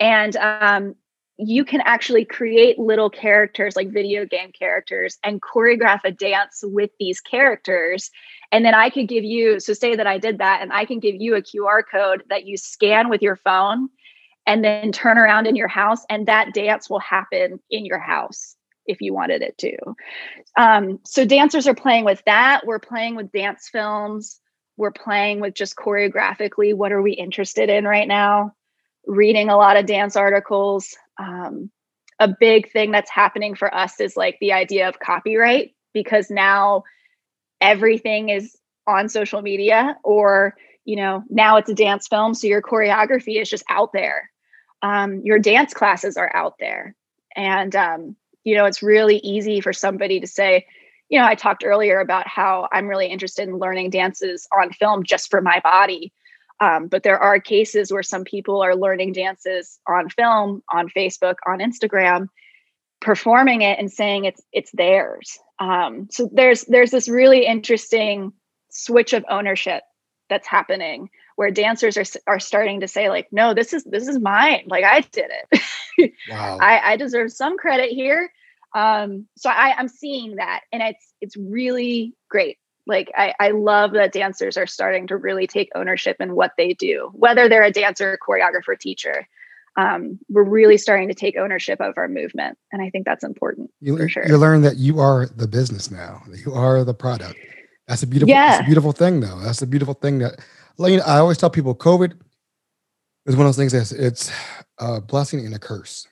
[0.00, 0.94] and um,
[1.38, 6.90] you can actually create little characters like video game characters and choreograph a dance with
[7.00, 8.10] these characters
[8.52, 11.00] and then i could give you so say that i did that and i can
[11.00, 13.88] give you a qr code that you scan with your phone
[14.46, 18.56] and then turn around in your house and that dance will happen in your house
[18.86, 19.76] if you wanted it to.
[20.56, 22.62] Um, so dancers are playing with that.
[22.66, 24.40] We're playing with dance films.
[24.76, 28.52] We're playing with just choreographically what are we interested in right now?
[29.06, 30.96] Reading a lot of dance articles.
[31.18, 31.70] Um,
[32.18, 36.84] a big thing that's happening for us is like the idea of copyright because now
[37.60, 42.62] everything is on social media or you know now it's a dance film so your
[42.62, 44.31] choreography is just out there
[44.82, 46.94] um, your dance classes are out there.
[47.34, 50.66] And um, you know it's really easy for somebody to say
[51.08, 55.04] you know i talked earlier about how i'm really interested in learning dances on film
[55.04, 56.12] just for my body.
[56.60, 61.34] Um, but there are cases where some people are learning dances on film, on Facebook,
[61.44, 62.28] on Instagram,
[63.00, 65.40] performing it and saying it's it's theirs.
[65.58, 68.32] Um, so there's there's this really interesting
[68.70, 69.82] switch of ownership
[70.30, 71.10] that's happening
[71.42, 74.62] where dancers are are starting to say like, no, this is this is mine.
[74.66, 76.12] Like I did it.
[76.30, 76.58] wow.
[76.60, 78.32] I, I deserve some credit here.
[78.76, 83.92] Um, so I, I'm seeing that, and it's it's really great like I, I love
[83.92, 87.70] that dancers are starting to really take ownership in what they do whether they're a
[87.70, 89.28] dancer choreographer teacher
[89.76, 93.70] um, we're really starting to take ownership of our movement and i think that's important
[93.80, 97.38] you, for sure you learn that you are the business now you are the product
[97.86, 98.50] that's a beautiful yeah.
[98.50, 100.40] that's a beautiful thing though that's a beautiful thing that
[100.78, 102.12] like i always tell people covid
[103.26, 104.30] is one of those things that's it's
[104.78, 106.06] a blessing and a curse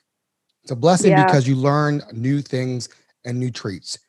[0.63, 1.25] it's a blessing yeah.
[1.25, 2.89] because you learn new things
[3.25, 3.99] and new traits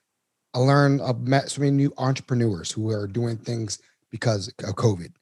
[0.55, 3.79] I learned I've met so many new entrepreneurs who are doing things
[4.11, 5.13] because of COVID.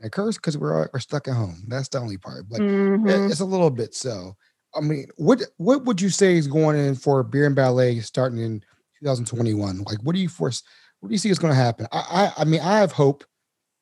[0.00, 1.64] It curse because we're we're stuck at home.
[1.68, 3.08] That's the only part, but mm-hmm.
[3.08, 4.36] it, it's a little bit so.
[4.74, 8.38] I mean, what what would you say is going in for beer and ballet starting
[8.38, 8.60] in
[9.00, 9.82] 2021?
[9.82, 10.62] Like, what do you force?
[11.00, 11.86] What do you see is going to happen?
[11.92, 13.24] I, I I mean, I have hope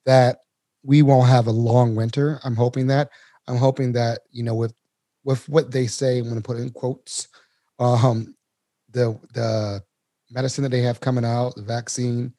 [0.07, 0.39] that
[0.85, 2.39] we won't have a long winter.
[2.45, 3.11] I'm hoping that.
[3.49, 4.75] I'm hoping that you know with
[5.25, 7.29] with what they say, I'm going to put in quotes.
[7.79, 8.37] Um,
[8.91, 9.83] the the
[10.31, 12.33] medicine that they have coming out, the vaccine.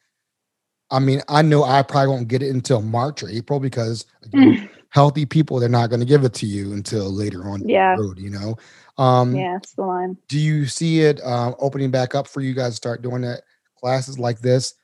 [0.90, 4.70] I mean, I know I probably won't get it until March or April because again,
[4.90, 7.96] healthy people they're not going to give it to you until later on yeah.
[7.96, 8.18] the road.
[8.18, 8.56] You know.
[8.98, 10.16] Um, yeah, it's the line.
[10.28, 13.42] Do you see it uh, opening back up for you guys to start doing that
[13.78, 14.74] classes like this?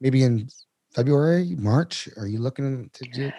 [0.00, 0.48] Maybe in
[0.94, 2.08] February, March.
[2.16, 3.32] Are you looking to do?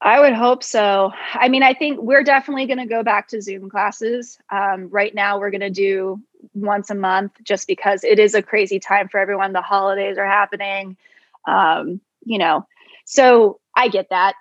[0.00, 1.12] I would hope so.
[1.34, 4.38] I mean, I think we're definitely going to go back to Zoom classes.
[4.50, 6.20] Um, right now, we're going to do
[6.54, 9.52] once a month just because it is a crazy time for everyone.
[9.52, 10.96] The holidays are happening,
[11.46, 12.66] um, you know.
[13.04, 14.34] So I get that.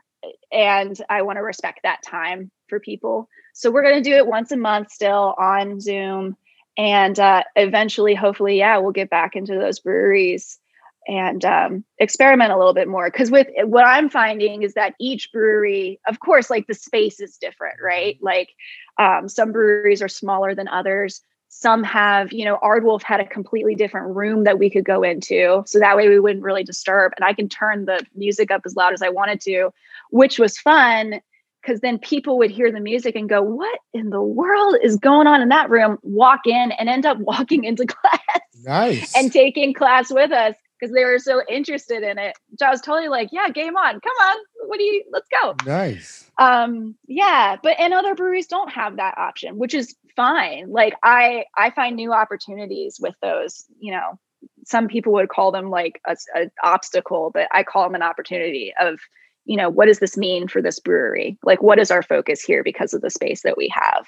[0.52, 3.30] And I want to respect that time for people.
[3.54, 6.36] So we're going to do it once a month still on Zoom.
[6.78, 10.60] And uh, eventually, hopefully, yeah, we'll get back into those breweries
[11.08, 13.10] and um, experiment a little bit more.
[13.10, 17.38] Because with what I'm finding is that each brewery, of course, like the space is
[17.38, 18.18] different, right?
[18.22, 18.49] Like
[18.97, 21.22] um, some breweries are smaller than others.
[21.49, 25.64] Some have, you know, Aardwolf had a completely different room that we could go into.
[25.66, 27.14] So that way we wouldn't really disturb.
[27.16, 29.70] And I can turn the music up as loud as I wanted to,
[30.10, 31.22] which was fun
[31.62, 35.28] because then people would hear the music and go, What in the world is going
[35.28, 35.97] on in that room?
[36.03, 38.20] Walk in and end up walking into class.
[38.64, 39.16] Nice.
[39.16, 42.36] And taking class with us because they were so interested in it.
[42.58, 44.00] So I was totally like, yeah, game on.
[44.00, 44.38] Come on.
[44.68, 45.56] What do you let's go.
[45.66, 46.30] Nice.
[46.38, 50.70] Um, yeah, but and other breweries don't have that option, which is fine.
[50.70, 54.20] Like I I find new opportunities with those, you know.
[54.66, 58.74] Some people would call them like a, a obstacle, but I call them an opportunity
[58.80, 59.00] of,
[59.46, 61.38] you know, what does this mean for this brewery?
[61.44, 64.06] Like what is our focus here because of the space that we have?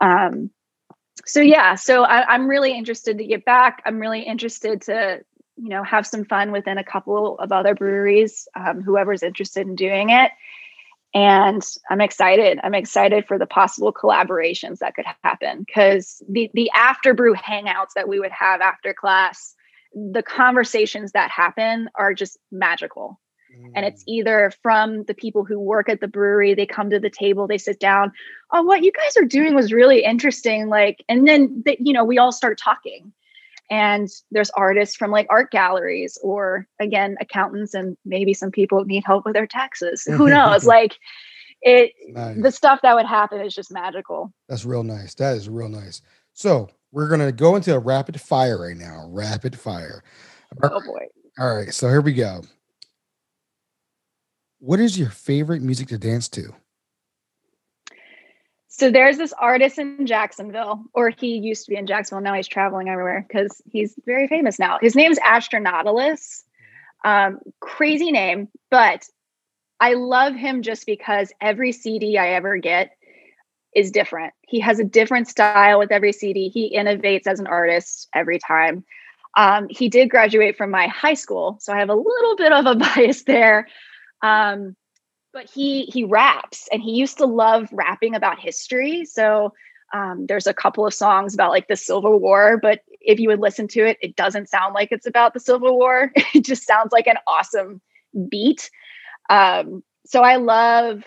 [0.00, 0.50] Um
[1.26, 5.20] so yeah so I, am really interested to get back i'm really interested to
[5.56, 9.74] you know have some fun within a couple of other breweries um, whoever's interested in
[9.76, 10.30] doing it
[11.14, 12.58] and I'm excited.
[12.64, 17.92] I'm excited for the possible collaborations that could happen because the the after brew hangouts
[17.94, 19.54] that we would have after class,
[19.94, 23.20] the conversations that happen are just magical.
[23.76, 24.08] And it's Mm.
[24.08, 27.58] either from the people who work at the brewery, they come to the table, they
[27.58, 28.12] sit down.
[28.52, 30.68] Oh, what you guys are doing was really interesting.
[30.68, 33.12] Like, and then they, you know, we all start talking.
[33.70, 39.04] And there's artists from like art galleries, or again, accountants, and maybe some people need
[39.04, 40.04] help with their taxes.
[40.16, 40.64] Who knows?
[40.64, 40.98] like,
[41.62, 42.42] it Nice.
[42.42, 44.32] the stuff that would happen is just magical.
[44.48, 45.14] That's real nice.
[45.14, 46.02] That is real nice.
[46.34, 49.06] So we're gonna go into a rapid fire right now.
[49.08, 50.04] Rapid fire.
[50.62, 51.06] Oh boy.
[51.38, 51.72] All right.
[51.72, 52.42] So here we go.
[54.58, 56.54] What is your favorite music to dance to?
[58.76, 62.24] So there's this artist in Jacksonville, or he used to be in Jacksonville.
[62.24, 64.78] Now he's traveling everywhere because he's very famous now.
[64.80, 66.42] His name's Astronautalis.
[67.04, 69.04] Um, crazy name, but
[69.78, 72.90] I love him just because every CD I ever get
[73.76, 74.34] is different.
[74.42, 76.48] He has a different style with every CD.
[76.48, 78.84] He innovates as an artist every time.
[79.36, 82.66] Um, he did graduate from my high school, so I have a little bit of
[82.66, 83.68] a bias there.
[84.20, 84.74] Um,
[85.34, 89.04] but he he raps and he used to love rapping about history.
[89.04, 89.52] So
[89.92, 93.40] um, there's a couple of songs about like the civil war but if you would
[93.40, 96.10] listen to it it doesn't sound like it's about the civil war.
[96.34, 97.82] It just sounds like an awesome
[98.30, 98.70] beat.
[99.28, 101.02] Um, so i love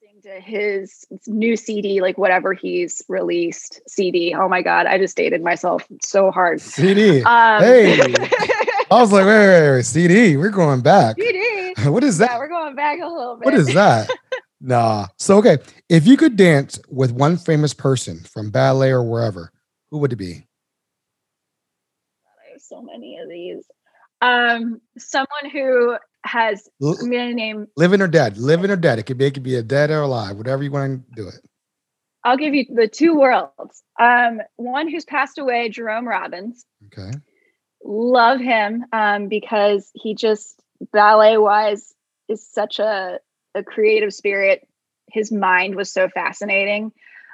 [0.00, 3.80] dancing to his new cd like whatever he's released.
[3.88, 6.60] Cd oh my god i just dated myself so hard.
[6.60, 7.22] CD.
[7.22, 8.14] um, Hey.
[8.94, 10.36] I was like, wait, wait, wait, CD.
[10.36, 11.16] We're going back.
[11.18, 11.74] CD.
[11.90, 12.38] What is yeah that?
[12.38, 14.08] we're going back a little bit What is that?
[14.60, 15.08] nah.
[15.18, 19.50] So okay, if you could dance with one famous person from ballet or wherever,
[19.90, 20.46] who would it be?
[22.24, 23.64] I have so many of these.
[24.22, 27.66] Um, someone who has I'm gonna name.
[27.76, 28.38] living or dead?
[28.38, 29.00] Living or dead?
[29.00, 29.26] It could be.
[29.26, 30.36] It could be a dead or alive.
[30.36, 31.40] Whatever you want to do it.
[32.22, 33.82] I'll give you the two worlds.
[34.00, 36.64] Um, one who's passed away, Jerome Robbins.
[36.86, 37.10] Okay.
[37.84, 40.60] Love him um, because he just
[40.92, 41.94] ballet wise
[42.28, 43.20] is such a
[43.54, 44.66] a creative spirit.
[45.10, 46.92] His mind was so fascinating.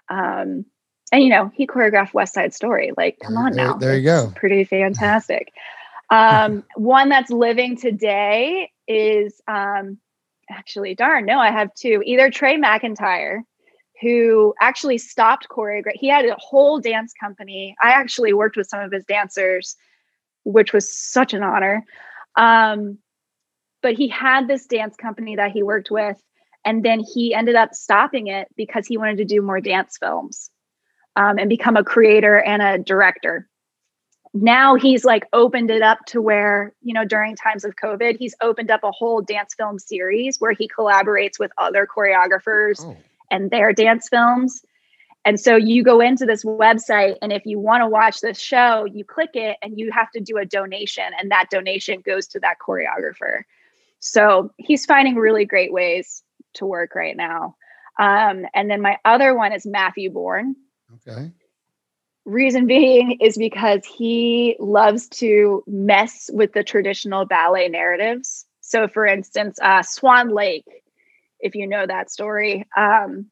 [0.08, 0.66] Um,
[1.12, 2.92] and you know, he choreographed West Side Story.
[2.96, 3.74] Like, come on there- now.
[3.74, 4.32] there you It's go.
[4.36, 5.52] Pretty fantastic.
[6.10, 9.98] Um, one that's living today is um,
[10.50, 12.02] actually, darn, no, I have two.
[12.04, 13.40] Either Trey McIntyre,
[14.00, 15.92] who actually stopped choreograph.
[15.94, 17.76] He had a whole dance company.
[17.82, 19.76] I actually worked with some of his dancers,
[20.44, 21.84] which was such an honor.
[22.36, 22.98] Um,
[23.82, 26.20] but he had this dance company that he worked with,
[26.64, 30.50] and then he ended up stopping it because he wanted to do more dance films
[31.16, 33.48] um, and become a creator and a director.
[34.32, 38.36] Now he's like opened it up to where you know during times of covid he's
[38.40, 42.96] opened up a whole dance film series where he collaborates with other choreographers Oh,
[43.32, 44.62] and their dance films
[45.24, 48.84] and so you go into this website and if you want to watch this show
[48.84, 52.40] you click it and you have to do a donation and that donation goes to
[52.40, 53.42] that choreographer
[53.98, 56.22] so he's finding really great ways
[56.54, 57.56] to work right now
[57.98, 60.54] um, and then my other one is matthew bourne
[61.06, 61.30] okay.
[62.26, 68.46] Reason being is because he loves to mess with the traditional ballet narratives.
[68.60, 70.66] So, for instance, uh, Swan Lake,
[71.40, 73.26] if you know that story, um,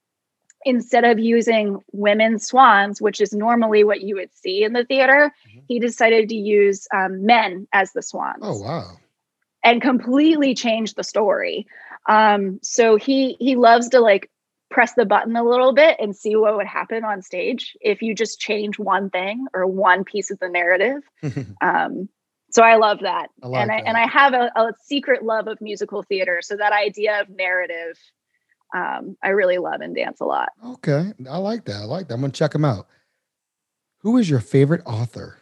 [0.64, 5.32] instead of using women swans, which is normally what you would see in the theater,
[5.46, 5.62] Mhm.
[5.68, 8.96] he decided to use um, men as the swans Oh wow.
[9.62, 11.66] and completely changed the story.
[12.08, 14.30] Um, so he he loves to like
[14.70, 18.14] press the button a little bit and see what would happen on stage if you
[18.14, 21.02] just change one thing or one piece of the narrative.
[21.60, 22.08] Um,
[22.50, 23.86] so I love that, I like and I that.
[23.88, 26.40] and I have a, a secret love of musical theater.
[26.40, 27.98] So that idea of narrative,
[28.74, 30.50] um, I really love and dance a lot.
[30.64, 31.12] okay.
[31.28, 31.76] I like that.
[31.76, 32.14] I like that.
[32.14, 32.86] I'm gonna check them out.
[34.00, 35.38] Who is your favorite author?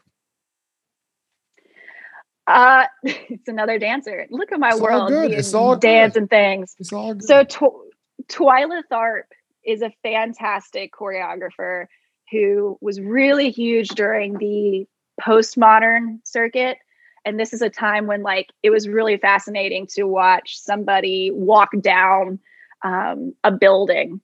[2.47, 4.27] Uh, it's another dancer.
[4.31, 5.33] Look at my It's all world, good.
[5.33, 6.21] It's all dance good.
[6.23, 6.75] and things.
[6.79, 7.25] It's all good.
[7.25, 7.93] So Tw-
[8.29, 9.23] Twyla Tharp
[9.65, 11.87] is a fantastic choreographer
[12.31, 14.87] who was really huge during the
[15.21, 16.79] postmodern circuit.
[17.25, 21.71] And this is a time when like it was really fascinating to watch somebody walk
[21.81, 22.39] down
[22.85, 24.21] um, a building.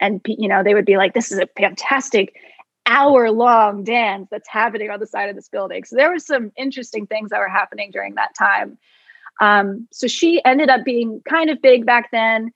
[0.00, 2.34] And you know they would be like this is a fantastic
[2.86, 5.84] hour long dance that's happening on the side of this building.
[5.84, 8.78] So there were some interesting things that were happening during that time.
[9.40, 12.52] Um, so she ended up being kind of big back then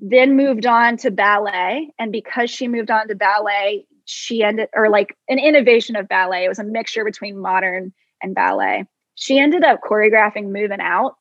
[0.00, 1.90] then moved on to ballet.
[1.98, 6.44] And because she moved on to ballet she ended or like an innovation of ballet.
[6.44, 8.86] It was a mixture between modern and ballet.
[9.14, 11.16] She ended up choreographing moving out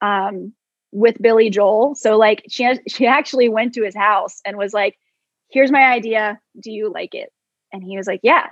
[0.00, 0.52] um,
[0.92, 1.94] with Billy Joel.
[1.94, 4.98] So like she she actually went to his house and was like,
[5.48, 6.40] "Here's my idea.
[6.60, 7.32] Do you like it?"
[7.72, 8.48] And he was like, "Yeah."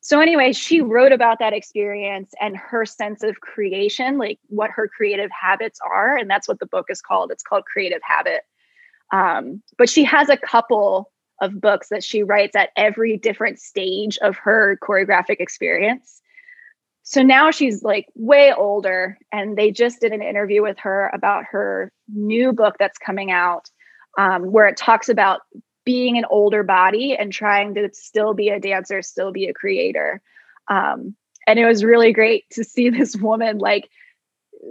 [0.00, 4.86] So anyway, she wrote about that experience and her sense of creation, like what her
[4.86, 7.30] creative habits are, and that's what the book is called.
[7.30, 8.42] It's called Creative Habit.
[9.12, 11.10] Um, but she has a couple
[11.40, 16.20] of books that she writes at every different stage of her choreographic experience.
[17.04, 21.44] So now she's like way older, and they just did an interview with her about
[21.50, 23.70] her new book that's coming out,
[24.18, 25.42] um, where it talks about
[25.84, 30.22] being an older body and trying to still be a dancer, still be a creator.
[30.68, 31.14] Um,
[31.46, 33.88] and it was really great to see this woman like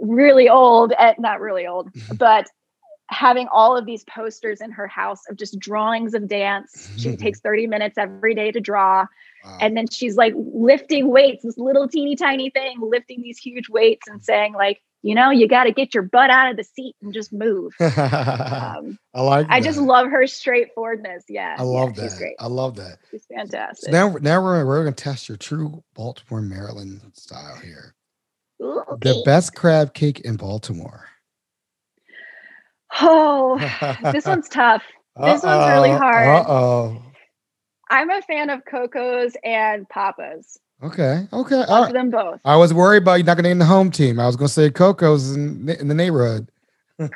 [0.02, 2.48] really old at not really old, but
[3.10, 6.90] having all of these posters in her house of just drawings of dance.
[6.96, 9.06] She takes 30 minutes every day to draw.
[9.44, 9.58] Wow.
[9.60, 14.08] And then she's like lifting weights, this little teeny tiny thing, lifting these huge weights
[14.08, 16.96] and saying, like, you know, you got to get your butt out of the seat
[17.02, 17.72] and just move.
[17.84, 19.46] Um, I like.
[19.50, 21.24] I just love her straightforwardness.
[21.28, 22.10] Yeah, I love yeah, that.
[22.10, 22.34] She's great.
[22.40, 22.98] I love that.
[23.10, 23.86] She's fantastic.
[23.86, 27.94] So now, now we're we're gonna test your true Baltimore, Maryland style here.
[28.62, 31.08] Ooh, The best crab cake in Baltimore.
[33.00, 33.58] Oh,
[34.12, 34.82] this one's tough.
[35.22, 36.28] This one's really hard.
[36.28, 37.03] Uh oh.
[37.94, 40.58] I'm a fan of Koco's and Pappas.
[40.82, 41.28] Okay.
[41.32, 41.54] Okay.
[41.54, 41.92] Love right.
[41.92, 42.40] them both.
[42.44, 44.18] I was worried about you not gonna name the home team.
[44.18, 46.50] I was gonna say Koco's in, in the neighborhood.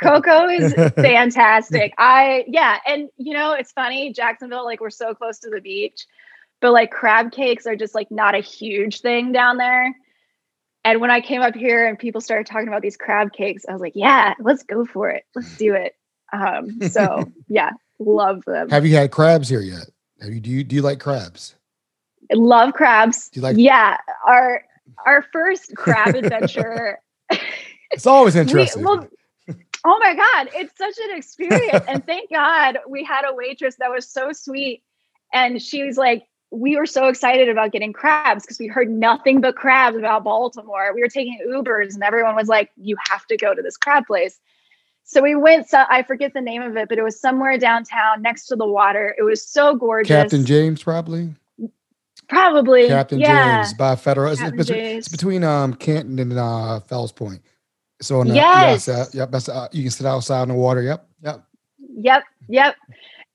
[0.01, 1.95] Coco is fantastic.
[1.99, 6.07] I yeah, and you know it's funny, Jacksonville, like we're so close to the beach,
[6.61, 9.93] but like crab cakes are just like not a huge thing down there.
[10.85, 13.72] And when I came up here and people started talking about these crab cakes, I
[13.72, 15.24] was like, yeah, let's go for it.
[15.35, 15.97] Let's do it.
[16.33, 18.70] Um, so yeah, love them.
[18.70, 19.89] Have you had crabs here yet?
[20.21, 21.55] Have you do you do you like crabs?
[22.31, 23.29] I love crabs.
[23.31, 23.97] Do you like- yeah,
[24.27, 24.64] our
[25.07, 26.99] our first crab adventure.
[27.91, 28.85] It's always we- interesting.
[28.85, 29.09] well,
[29.87, 33.91] oh my god, it's such an experience, and thank God we had a waitress that
[33.91, 34.83] was so sweet,
[35.33, 39.41] and she was like, we were so excited about getting crabs because we heard nothing
[39.41, 40.93] but crabs about Baltimore.
[40.95, 44.07] We were taking Ubers, and everyone was like, you have to go to this crab
[44.07, 44.39] place.
[45.09, 45.71] So we went.
[45.71, 48.67] So I forget the name of it, but it was somewhere downtown next to the
[48.67, 49.15] water.
[49.19, 50.09] It was so gorgeous.
[50.09, 51.35] Captain James, probably.
[52.29, 53.63] probably Captain yeah.
[53.63, 54.33] James by Federal.
[54.33, 55.07] It's, it's, James.
[55.07, 57.41] it's between um Canton and uh Fells Point.
[58.03, 58.87] So on the, Yes.
[58.87, 59.31] yes, uh, yep.
[59.31, 60.83] That's uh, you can sit outside in the water.
[60.83, 61.43] Yep, yep.
[61.97, 62.77] Yep, yep.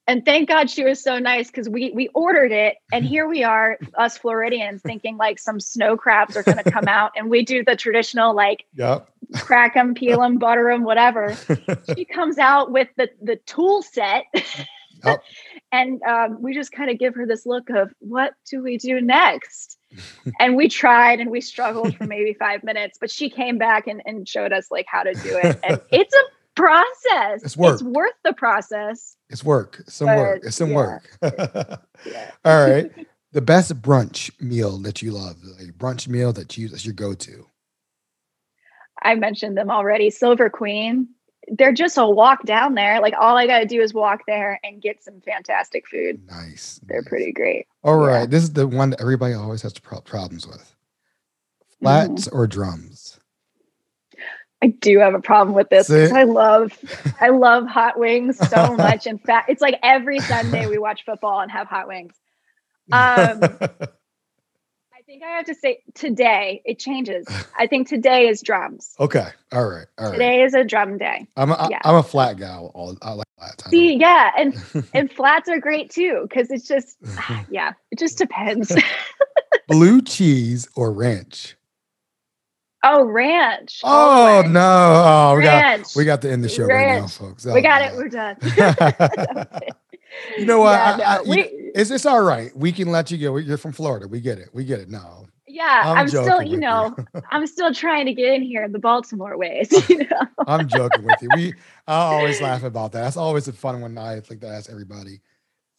[0.05, 3.43] And thank God she was so nice because we we ordered it, and here we
[3.43, 7.45] are, us Floridians, thinking like some snow crabs are going to come out, and we
[7.45, 9.07] do the traditional like Yep.
[9.35, 11.35] crack them, peel them, butter them, whatever.
[11.95, 14.25] She comes out with the the tool set,
[15.05, 15.23] Yep.
[15.71, 18.99] and um, we just kind of give her this look of what do we do
[18.99, 19.77] next?
[20.39, 24.01] and we tried and we struggled for maybe five minutes, but she came back and,
[24.05, 26.23] and showed us like how to do it, and it's a
[26.55, 27.43] process.
[27.43, 27.73] It's work.
[27.73, 29.15] It's worth the process.
[29.29, 29.77] It's work.
[29.81, 30.41] It's some work.
[30.43, 30.75] It's some yeah.
[30.75, 31.09] work.
[32.05, 32.31] Yeah.
[32.45, 32.91] All right.
[33.31, 37.47] The best brunch meal that you love, like brunch meal that you that's your go-to.
[39.01, 40.09] I mentioned them already.
[40.09, 41.09] Silver Queen.
[41.47, 43.01] They're just a walk down there.
[43.01, 46.21] Like all I got to do is walk there and get some fantastic food.
[46.27, 46.79] Nice.
[46.83, 47.09] They're nice.
[47.09, 47.67] pretty great.
[47.83, 48.21] All right.
[48.21, 48.25] yeah.
[48.27, 50.57] This is the one that everybody always has problems with.
[50.57, 51.85] Mm-hmm.
[51.85, 53.19] Flats or drums?
[54.63, 56.71] I do have a problem with this because I love
[57.19, 59.05] I love hot wings so much.
[59.05, 62.13] In fact, it's like every Sunday we watch football and have hot wings.
[62.89, 67.27] Um, I think I have to say today it changes.
[67.59, 68.95] I think today is drums.
[69.01, 69.27] okay.
[69.51, 69.85] All right.
[69.97, 70.13] All right.
[70.13, 71.27] Today is a drum day.
[71.35, 71.81] I'm a, yeah.
[71.83, 72.55] am a flat guy.
[72.55, 73.67] All I like flats.
[73.67, 74.55] I See, yeah, and
[74.93, 76.95] and flats are great too because it's just
[77.49, 78.73] yeah, it just depends.
[79.67, 81.57] Blue cheese or ranch?
[82.83, 83.81] Oh, ranch.
[83.83, 83.91] Oh, oh
[84.37, 84.51] always.
[84.51, 84.59] no!
[84.61, 85.87] Oh, we got ranch.
[85.95, 87.13] we got to end the show right now, Ranch.
[87.13, 87.45] folks.
[87.47, 87.95] Oh, we Oh, got it.
[87.95, 88.37] We're done.
[90.37, 90.73] You know what?
[90.73, 92.55] Yeah, I- no, I- you- we- It's it's all right.
[92.55, 93.37] We can let you go.
[93.37, 94.07] You're from Florida.
[94.07, 94.49] We get it.
[94.53, 94.87] We get it.
[94.89, 97.21] No, yeah, I'm I'm, still, you know, you.
[97.31, 99.71] I'm still trying to get in here the Baltimore ways.
[99.89, 101.29] You know, I'm joking with you.
[101.35, 101.53] We
[101.87, 103.01] I always laugh about that.
[103.01, 103.97] That's always a fun one.
[103.97, 105.21] I like to ask everybody.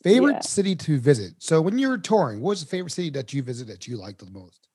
[0.02, 0.40] Favorite Yeah.
[0.40, 1.34] city to visit.
[1.38, 3.96] So when you were touring, what was the favorite city that you visited that you
[3.98, 4.66] liked the most?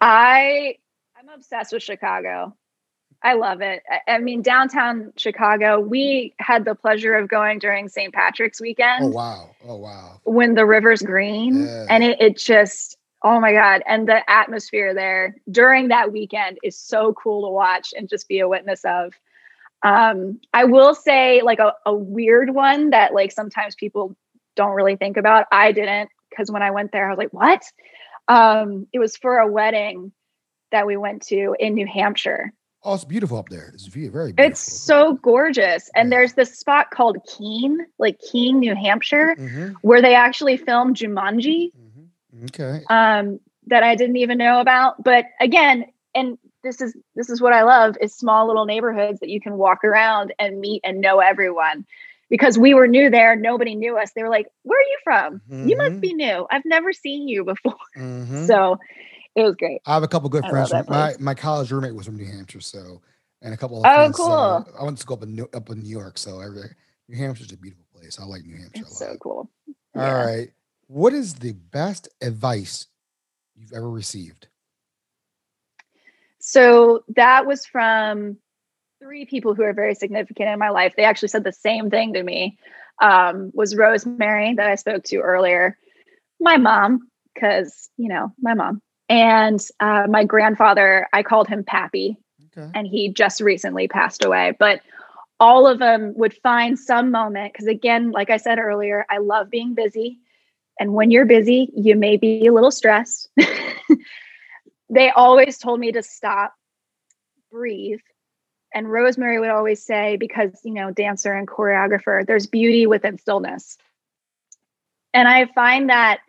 [0.00, 0.76] I
[1.18, 2.54] I'm obsessed with Chicago.
[3.22, 3.82] I love it.
[3.90, 5.80] I, I mean, downtown Chicago.
[5.80, 8.14] We had the pleasure of going during St.
[8.14, 9.06] Patrick's weekend.
[9.06, 9.50] Oh wow!
[9.66, 10.20] Oh wow!
[10.24, 11.86] when the river's green Yeah.
[11.88, 16.76] and it, it just oh my god and the atmosphere there during that weekend is
[16.76, 19.12] so cool to watch and just be a witness of
[19.82, 24.14] um i will say like a, a weird one that like sometimes people
[24.54, 27.62] don't really think about i didn't because when i went there i was like what
[28.28, 30.12] um it was for a wedding
[30.70, 32.52] that we went to in new hampshire
[32.84, 33.72] Oh, it's beautiful up there.
[33.74, 34.52] It's ve- very beautiful.
[34.52, 35.90] It's so gorgeous.
[35.96, 36.16] And Yeah.
[36.18, 41.72] there's this spot called Keene, like Keene, New Hampshire, Mhm, where they actually filmed Jumanji.
[41.74, 42.44] mhm.
[42.44, 42.84] Okay.
[42.88, 45.02] um, that I didn't even know about.
[45.02, 49.28] But again, and this is this is what I love is small little neighborhoods that
[49.28, 51.84] you can walk around and meet and know everyone.
[52.30, 54.12] Because we were new there, nobody knew us.
[54.14, 55.42] They were like, "Where are you from?
[55.62, 56.02] You must Mhm.
[56.02, 56.46] be new.
[56.50, 58.48] I've never seen you before." Mhm.
[58.50, 58.78] So
[59.36, 59.82] it was great.
[59.86, 60.70] I have a couple good I friends.
[60.70, 63.00] love From, that my my college roommate was from New Hampshire, so
[63.42, 64.16] and a couple of Oh, friends.
[64.16, 64.28] cool.
[64.28, 66.70] uh, I went to school up in New, up in New York, so every,
[67.08, 68.18] New Hampshire's a beautiful place.
[68.20, 69.04] I like New Hampshire It's a lot.
[69.04, 69.50] so cool.
[69.96, 70.26] All Yeah.
[70.26, 70.52] right,
[70.88, 72.86] what is the best advice
[73.56, 74.48] you've ever received?
[76.40, 78.38] So that was from
[79.08, 80.92] three people who are very significant in my life.
[80.96, 82.58] They actually said the same thing to me.
[83.00, 85.78] Um, was Rosemary that I spoke to earlier,
[86.40, 91.08] my mom, because you know my mom, and uh, my grandfather.
[91.12, 92.18] I called him Pappy,
[92.56, 92.68] Okay.
[92.74, 94.54] and he just recently passed away.
[94.58, 94.80] But
[95.40, 99.48] all of them would find some moment because, again, like I said earlier, I love
[99.48, 100.18] being busy.
[100.80, 103.30] And when you're busy, you may be a little stressed.
[104.90, 106.52] they always told me to stop,
[107.50, 108.00] breathe.
[108.74, 113.78] And Rosemary would always say, because, you know, dancer and choreographer, there's beauty within stillness.
[115.14, 116.20] And I find that,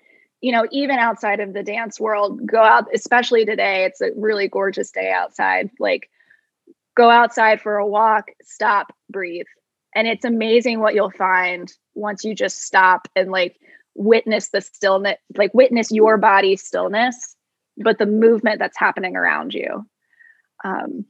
[0.42, 4.48] you know, even outside of the dance world, go out, especially today, it's a really
[4.48, 5.70] gorgeous day outside.
[5.80, 6.10] Like,
[6.96, 9.48] go outside for a walk, stop, breathe.
[9.96, 13.58] And it's amazing what you'll find once you just stop and like
[13.96, 17.36] witness the stillness, like witness your body stillness,
[17.78, 19.86] but the movement that's happening around you.
[20.64, 21.06] Um,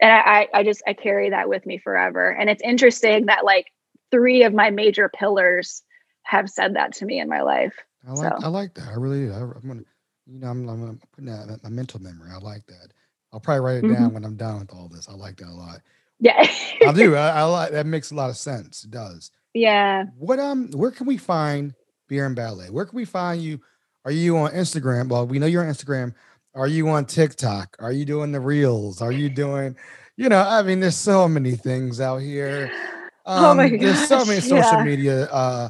[0.00, 2.30] and I, I just I carry that with me forever.
[2.30, 3.66] And it's interesting that like
[4.10, 5.82] three of my major pillars
[6.22, 7.74] have said that to me in my life.
[8.06, 8.88] I like So- I like that.
[8.88, 9.32] I really do.
[9.32, 9.80] I, am gonna,
[10.26, 12.30] you know, I'm, I'm gonna put that in my mental memory.
[12.32, 12.88] I like that.
[13.32, 13.94] I'll probably write it Mm-hmm.
[14.02, 15.08] down when I'm done with all this.
[15.08, 15.80] I like that a lot.
[16.18, 16.44] Yeah.
[16.86, 17.14] I do.
[17.16, 17.86] I, I like that.
[17.86, 18.84] Makes a lot of sense.
[18.84, 19.30] It does.
[19.54, 20.04] yeah.
[20.18, 20.70] What um?
[20.72, 21.74] Where can we find
[22.08, 22.70] beer and ballet?
[22.70, 23.60] Where can we find you?
[24.04, 25.08] Are you on Instagram?
[25.08, 26.14] Well, we know you're on Instagram.
[26.54, 27.76] Are you on TikTok?
[27.78, 29.00] Are you doing the reels?
[29.00, 29.76] Are you doing?
[30.16, 32.70] You know, I mean, there's so many things out here.
[33.26, 34.82] Oh my Um, There's so many social yeah.
[34.82, 35.24] media.
[35.26, 35.68] Uh,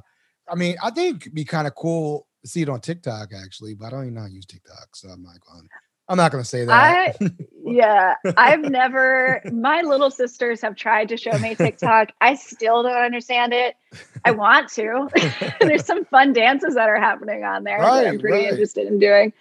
[0.49, 3.75] I mean, I think it'd be kind of cool to see it on TikTok actually,
[3.75, 5.69] but I don't even know how to use TikTok, so I'm not going.
[6.09, 7.17] I'm not going to say that.
[7.63, 8.15] Yeah.
[8.37, 12.11] I've never, my little sisters have tried to show me TikTok.
[12.21, 13.77] I still don't understand it.
[14.25, 15.09] I want to.
[15.61, 18.53] There's some fun dances that are happening on there that I'm pretty right.
[18.53, 19.33] interested in doing.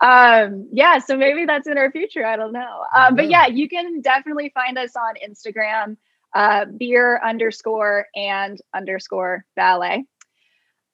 [0.00, 2.26] Um, yeah, so maybe that's in our future.
[2.26, 2.84] I don't know.
[2.94, 3.46] Um, but Yeah.
[3.46, 5.96] you can definitely find us on Instagram,
[6.34, 10.04] uh, beer underscore and underscore ballet.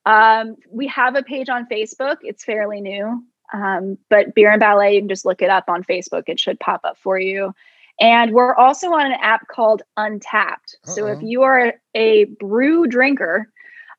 [0.07, 2.19] Um, we have a page on Facebook.
[2.23, 3.25] It's fairly new.
[3.53, 6.25] Um, but beer and ballet, you can just look it up on Facebook.
[6.29, 7.53] It should pop up for you.
[7.99, 10.77] And we're also on an app called Untappd.
[10.85, 13.50] So if you are a brew drinker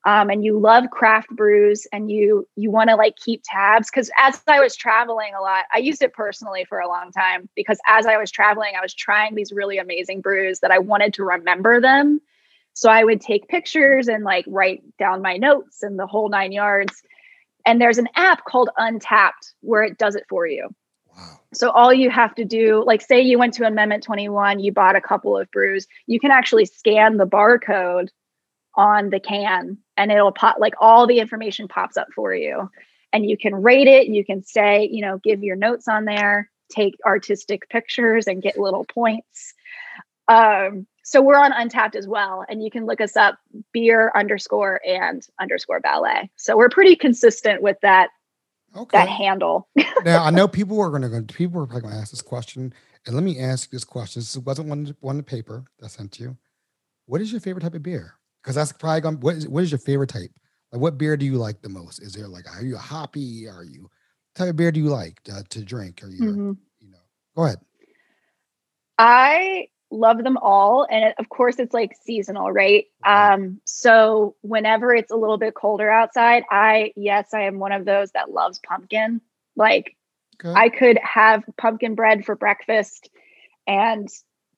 [0.06, 4.10] um, and you love craft brews and you you want to like keep tabs, because
[4.18, 7.80] as I was traveling a lot, I used it personally for a long time because
[7.88, 11.24] as I was traveling, I was trying these really amazing brews that I wanted to
[11.24, 12.20] remember them.
[12.74, 16.52] So I would take pictures and like write down my notes and the whole nine
[16.52, 17.04] yards.
[17.66, 20.70] And there's an app called Untappd where it does it for you.
[21.16, 21.39] wow.
[21.54, 24.95] So all you have to do, like say you went to Amendment 21, you bought
[24.95, 28.08] a couple of brews, you can actually scan the barcode
[28.76, 32.70] on the can and it'll pop like all the information pops up for you.
[33.14, 36.49] And you can rate it, you can say, you know, give your notes on there,
[36.72, 39.54] take artistic pictures and get little points.
[40.28, 43.38] Um, so we're on Untappd as well, and you can look us up
[43.74, 46.32] beer underscore and underscore ballet.
[46.36, 48.10] So we're pretty consistent with that
[48.76, 48.97] Okay.
[48.97, 49.68] that handle.
[50.06, 52.22] now I know people are going to go people are probably going to ask this
[52.22, 52.74] question,
[53.06, 54.22] and let me ask this question.
[54.22, 56.38] This wasn't one one the paper that I sent you.
[57.06, 58.16] What is your favorite type of beer?
[58.41, 59.19] Because that's probably going.
[59.19, 60.31] What is what is your favorite type?
[60.71, 61.99] Like, what beer do you like the most?
[61.99, 63.47] Is there like, are you a hoppy?
[63.47, 66.01] Are you what type of beer do you like to, to drink?
[66.03, 66.57] Are you, Mhm.
[66.79, 66.97] you know?
[67.35, 67.59] Go ahead.
[68.97, 70.87] I love them all.
[70.89, 72.85] And of course, it's like seasonal, right?
[73.03, 73.33] Right.
[73.33, 77.85] Um, so whenever it's a little bit colder outside, I, yes, I am one of
[77.85, 79.21] those that loves pumpkin.
[79.55, 79.95] Like,
[80.43, 80.59] Okay.
[80.59, 83.11] I could have pumpkin bread for breakfast
[83.67, 84.07] and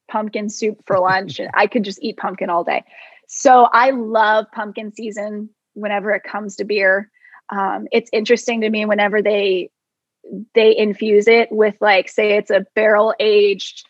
[0.07, 2.86] pumpkin soup for lunch, and I could just eat pumpkin all day.
[3.28, 7.09] So I love pumpkin season whenever it comes to beer.
[7.49, 9.69] Um, it's interesting to me whenever they
[10.55, 13.86] they infuse it with like say it's a barrel aged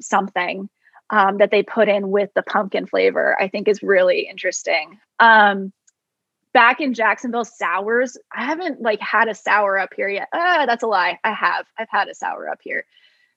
[0.00, 0.68] something
[1.10, 5.00] um, that they put in with the pumpkin flavor i think is really interesting.
[5.18, 5.72] Um,
[6.54, 10.28] back in jacksonville sours i haven't like had a sour up here yet.
[10.32, 11.18] Ah, that's a lie.
[11.24, 11.66] I have.
[11.76, 12.84] I've had a sour up here.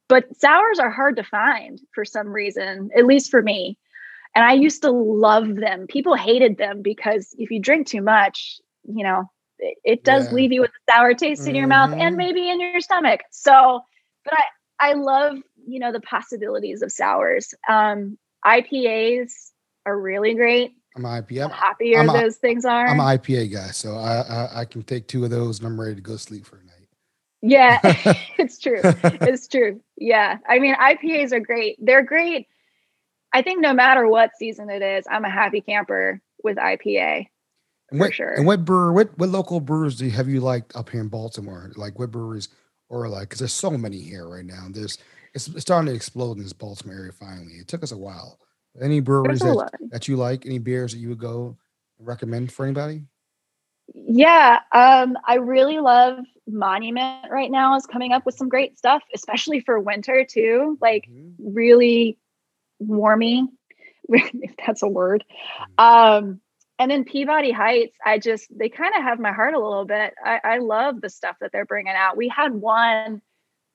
[0.07, 3.77] But sours are hard to find for some reason, at least for me.
[4.35, 5.87] And I used to love them.
[5.87, 10.33] People hated them because if you drink too much, you know, it, it does Yeah.
[10.33, 13.21] leave you with a sour taste in your mouth and maybe in your stomach.
[13.31, 13.81] So,
[14.25, 14.43] but I
[14.89, 17.53] I love, you know, the possibilities of sours.
[17.69, 19.31] Um IPAs
[19.85, 20.73] are really great.
[20.97, 21.47] I'm an IPA.
[21.47, 22.87] The happier I'm a- those things are.
[22.87, 25.79] I'm an IPA guy, so I, I I can take two of those and I'm
[25.79, 26.87] ready to go sleep for a night.
[27.41, 27.79] Yeah,
[28.37, 28.81] it's true.
[29.03, 29.79] It's true.
[29.97, 30.37] Yeah.
[30.49, 31.77] I mean, IPAs are great.
[31.79, 32.47] They're great.
[33.35, 37.27] I think no matter what season it is, I'm a happy camper with IPA.
[37.91, 38.31] And For what, sure.
[38.31, 41.09] And what brewer, what what local brewers do you, have you liked up here in
[41.09, 41.73] Baltimore?
[41.75, 42.47] Like what breweries,
[42.87, 44.67] or like because there's so many here right now.
[44.71, 44.97] There's
[45.33, 47.11] it's, it's starting to explode in this Baltimore area.
[47.11, 48.39] Finally, it took us a while.
[48.81, 50.45] Any breweries that, that you like?
[50.45, 51.57] Any beers that you would go
[51.99, 53.03] recommend for anybody?
[53.93, 59.03] Yeah, um, I really love Monument right now is coming up with some great stuff,
[59.13, 60.77] especially for winter too.
[60.79, 61.33] Like Mhm.
[61.37, 62.17] really
[62.81, 63.47] warmy,
[64.09, 65.23] if that's a word.
[65.77, 66.41] Um,
[66.77, 70.13] and then Peabody Heights, I just they kind of have my heart a little bit.
[70.23, 72.17] I, I love the stuff that they're bringing out.
[72.17, 73.21] We had one,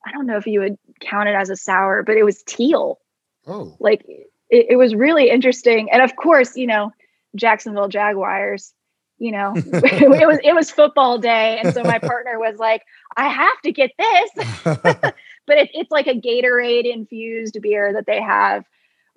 [0.06, 2.98] I don't know if you would count it as a sour, but it was teal.
[3.46, 4.04] Oh, Like
[4.50, 5.90] it, it was really interesting.
[5.90, 6.92] And of course, you know,
[7.36, 8.74] Jacksonville Jaguars.
[9.18, 12.82] You know, it was it was football day, and so my partner was like,
[13.18, 18.18] "I have to get this." but it, it's like a Gatorade infused beer that they
[18.18, 18.64] have,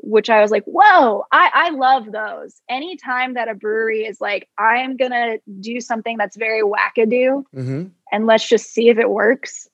[0.05, 2.61] which I was like, whoa, I, I love those.
[2.69, 8.27] Anytime that a brewery is like, I'm gonna do something that's very wackadoo hmm and
[8.27, 9.67] let's just see if it works.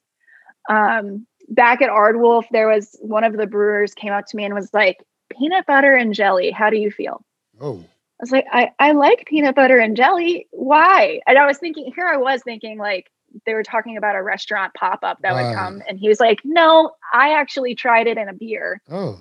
[0.69, 4.53] Um, back at Aardwolf, there was one of the brewers came up to me and
[4.53, 7.25] was like, peanut butter and jelly, how do you feel?
[7.59, 10.47] oh, I was like, I, I like peanut butter and jelly.
[10.51, 11.21] Why?
[11.25, 13.09] And I was thinking, here I was thinking, like,
[13.45, 15.47] they were talking about a restaurant pop up that Right.
[15.47, 15.81] would come.
[15.87, 18.81] And he was like, no, I actually tried it in a beer.
[18.91, 19.17] oh,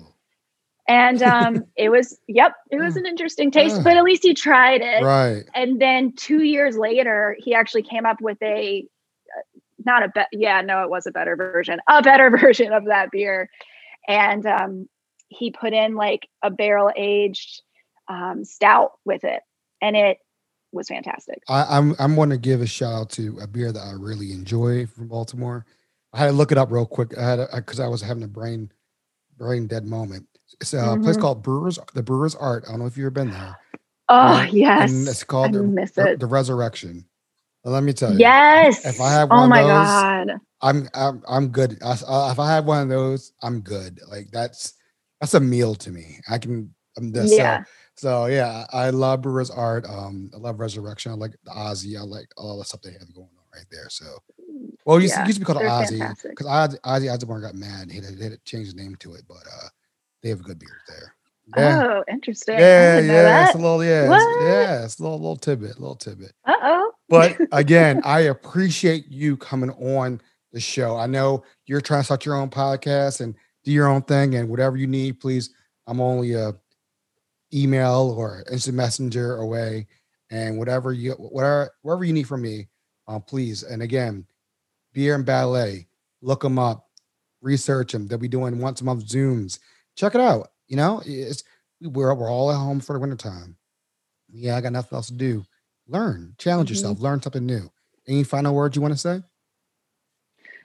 [0.89, 4.81] And um, it was, yep, it was an interesting taste, but at least he tried
[4.81, 5.03] it.
[5.03, 5.43] right.
[5.53, 8.87] And then two years later, he actually came up with a,
[9.37, 12.85] uh, not a, be- yeah, no, it was a better version, a better version of
[12.85, 13.51] that beer.
[14.07, 14.89] And um,
[15.27, 17.61] he put in like a barrel aged
[18.07, 19.43] um, stout with it.
[19.81, 20.17] And it
[20.71, 21.43] was fantastic.
[21.47, 24.31] I, I'm I'm want to give a shout out to a beer that I really
[24.31, 25.65] enjoy from Baltimore.
[26.13, 27.17] I had to look it up real quick.
[27.17, 28.71] I had because I was having a brain
[29.37, 30.27] brain dead moment.
[30.61, 31.21] It's a place Mhm.
[31.21, 32.65] called Brewers the Brewers Art.
[32.67, 33.57] I don't know if you've ever been there.
[34.09, 34.91] Oh, and yes.
[34.91, 35.59] And it's called the,
[36.13, 36.19] it.
[36.19, 37.05] the Resurrection.
[37.63, 38.19] Let me tell you.
[38.19, 38.85] Yes.
[38.85, 40.41] If I have oh one of my those, God.
[40.61, 41.77] I'm I'm I'm good.
[41.83, 43.99] I, I- if I have one of those, I'm good.
[44.09, 44.73] Like that's
[45.21, 46.19] that's a meal to me.
[46.29, 46.73] I can.
[46.97, 47.31] I'm this.
[47.37, 47.63] Yeah.
[47.95, 49.85] So, so yeah, I love Brewers Art.
[49.87, 51.11] Um, I love Resurrection.
[51.11, 51.97] I like the Ozzy.
[51.97, 53.89] I like all the stuff they have going on right there.
[53.89, 54.05] So,
[54.85, 57.55] well, it used, Yeah, it used to be called Ozzy because Ozzy, Ozzy Osbourne got
[57.55, 57.91] mad.
[57.91, 59.67] He had, he had to change the name to it, but uh,
[60.21, 61.15] they have a good beers there.
[61.57, 62.59] Yeah, Oh, interesting.
[62.59, 63.45] Yeah, yeah.
[63.45, 64.83] It's a little, yeah, it's, yeah.
[64.83, 66.33] It's a little, little tidbit, little tidbit.
[66.45, 66.91] Uh oh.
[67.09, 70.21] But again, I appreciate you coming on
[70.53, 70.95] the show.
[70.95, 74.47] I know you're trying to start your own podcast and do your own thing, and
[74.49, 75.49] whatever you need, please.
[75.87, 76.53] I'm only a
[77.53, 79.87] email or instant messenger away,
[80.29, 82.67] and whatever you whatever whatever you need from me,
[83.07, 83.63] uh, please.
[83.63, 84.25] And again,
[84.93, 85.87] beer and ballet,
[86.21, 86.87] look them up,
[87.41, 88.07] research them.
[88.07, 89.59] They'll be doing once a month zooms.
[89.99, 90.51] Check it out.
[90.69, 91.43] You know, it's
[91.81, 93.57] we're we're all at home for the wintertime.
[94.31, 95.43] Yeah, I got nothing else to do.
[95.87, 96.75] Learn, challenge Mhm.
[96.75, 97.69] yourself, learn something new.
[98.07, 99.21] Any final words you want to say?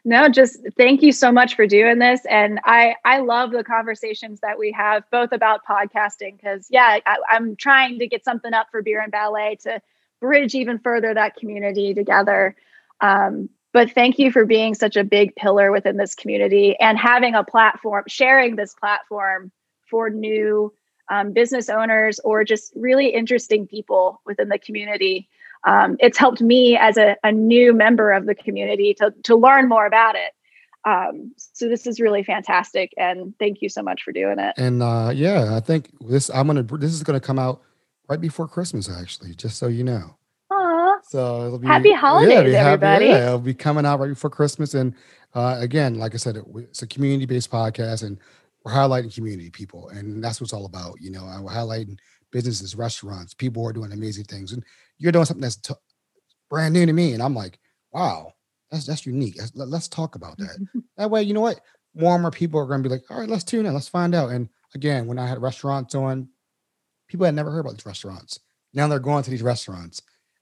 [0.05, 2.25] No, just thank you so much for doing this.
[2.27, 7.17] And I I love the conversations that we have both about podcasting because yeah, I,
[7.29, 9.83] I'm trying to get something up for beer and ballet to
[10.21, 12.55] bridge even further that community together.
[13.01, 17.35] Um, but thank you for being such a big pillar within this community and having
[17.35, 19.53] a platform, sharing this platform
[19.91, 20.73] for new
[21.11, 25.29] um, business owners or just really interesting people within the community
[25.65, 29.69] um, it's helped me as a, a new member of the community to, to learn
[29.69, 30.33] more about it.
[30.87, 34.55] Um, so this is really fantastic, and thank you so much for doing it.
[34.59, 37.63] And uh yeah, I think this I'm gonna this is gonna come out
[38.07, 40.17] right before Christmas, actually, just so you know.
[41.07, 43.07] So it'll be Happy holidays, it'll be everybody.
[43.07, 44.75] yeah, it'll be coming out right before Christmas.
[44.75, 44.95] And
[45.35, 48.19] uh, again, like I said, it, it's a community-based podcast, and
[48.65, 50.97] we're highlighting community people, and that's what it's all about.
[51.01, 51.99] You know, and we're highlighting
[52.33, 54.65] businesses, restaurants, people who are doing amazing things, and
[54.99, 55.75] you're doing something that's t-
[56.49, 57.59] brand new to me, and I'm like,
[57.93, 58.33] wow,
[58.71, 59.37] that's that's unique.
[59.39, 60.67] Let's, let's talk about that.
[60.97, 61.61] That way, you know what?
[61.97, 63.89] More and more people are going to be like, all right, let's tune in, let's
[63.89, 64.31] find out.
[64.31, 66.29] And again, when I had restaurants on,
[67.09, 68.39] people had never heard about these restaurants.
[68.73, 70.01] Now they're going to these restaurants.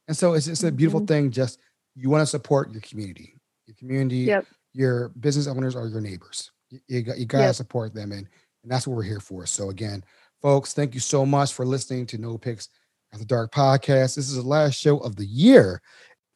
[0.09, 1.09] And so it's, it's a beautiful Mhm.
[1.09, 1.31] thing.
[1.31, 1.59] Just
[1.95, 4.47] you want to support your community, your community, Yep.
[4.73, 6.51] your business owners are your neighbors.
[6.71, 8.27] you, you got you gotta support them, and
[8.63, 9.45] and that's what we're here for.
[9.47, 10.03] So again,
[10.41, 12.69] folks, thank you so much for listening to No Picks
[13.19, 14.15] the Dark podcast.
[14.17, 15.83] This is the last show of the year,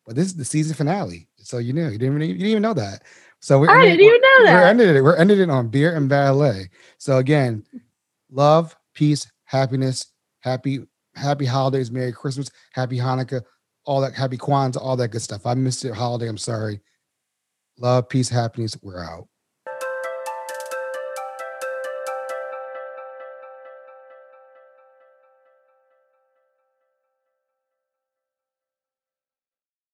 [0.05, 1.27] but this is the season finale.
[1.39, 3.05] So you knew you didn't even, you didn't even know that.
[3.41, 4.67] So we're I ending- didn't even know we're that.
[4.69, 5.03] ended it.
[5.03, 6.69] We're ended it on beer and ballet.
[6.99, 7.65] So again,
[8.31, 10.07] love, peace, happiness,
[10.41, 13.43] happy, happy holidays, Merry Christmas, Happy Hanukkah,
[13.87, 15.47] all that, Happy Kwanzaa, all that good stuff.
[15.47, 16.29] I missed it holiday.
[16.29, 16.81] I'm sorry.
[17.79, 18.77] Love, peace, happiness.
[18.83, 19.29] We're out.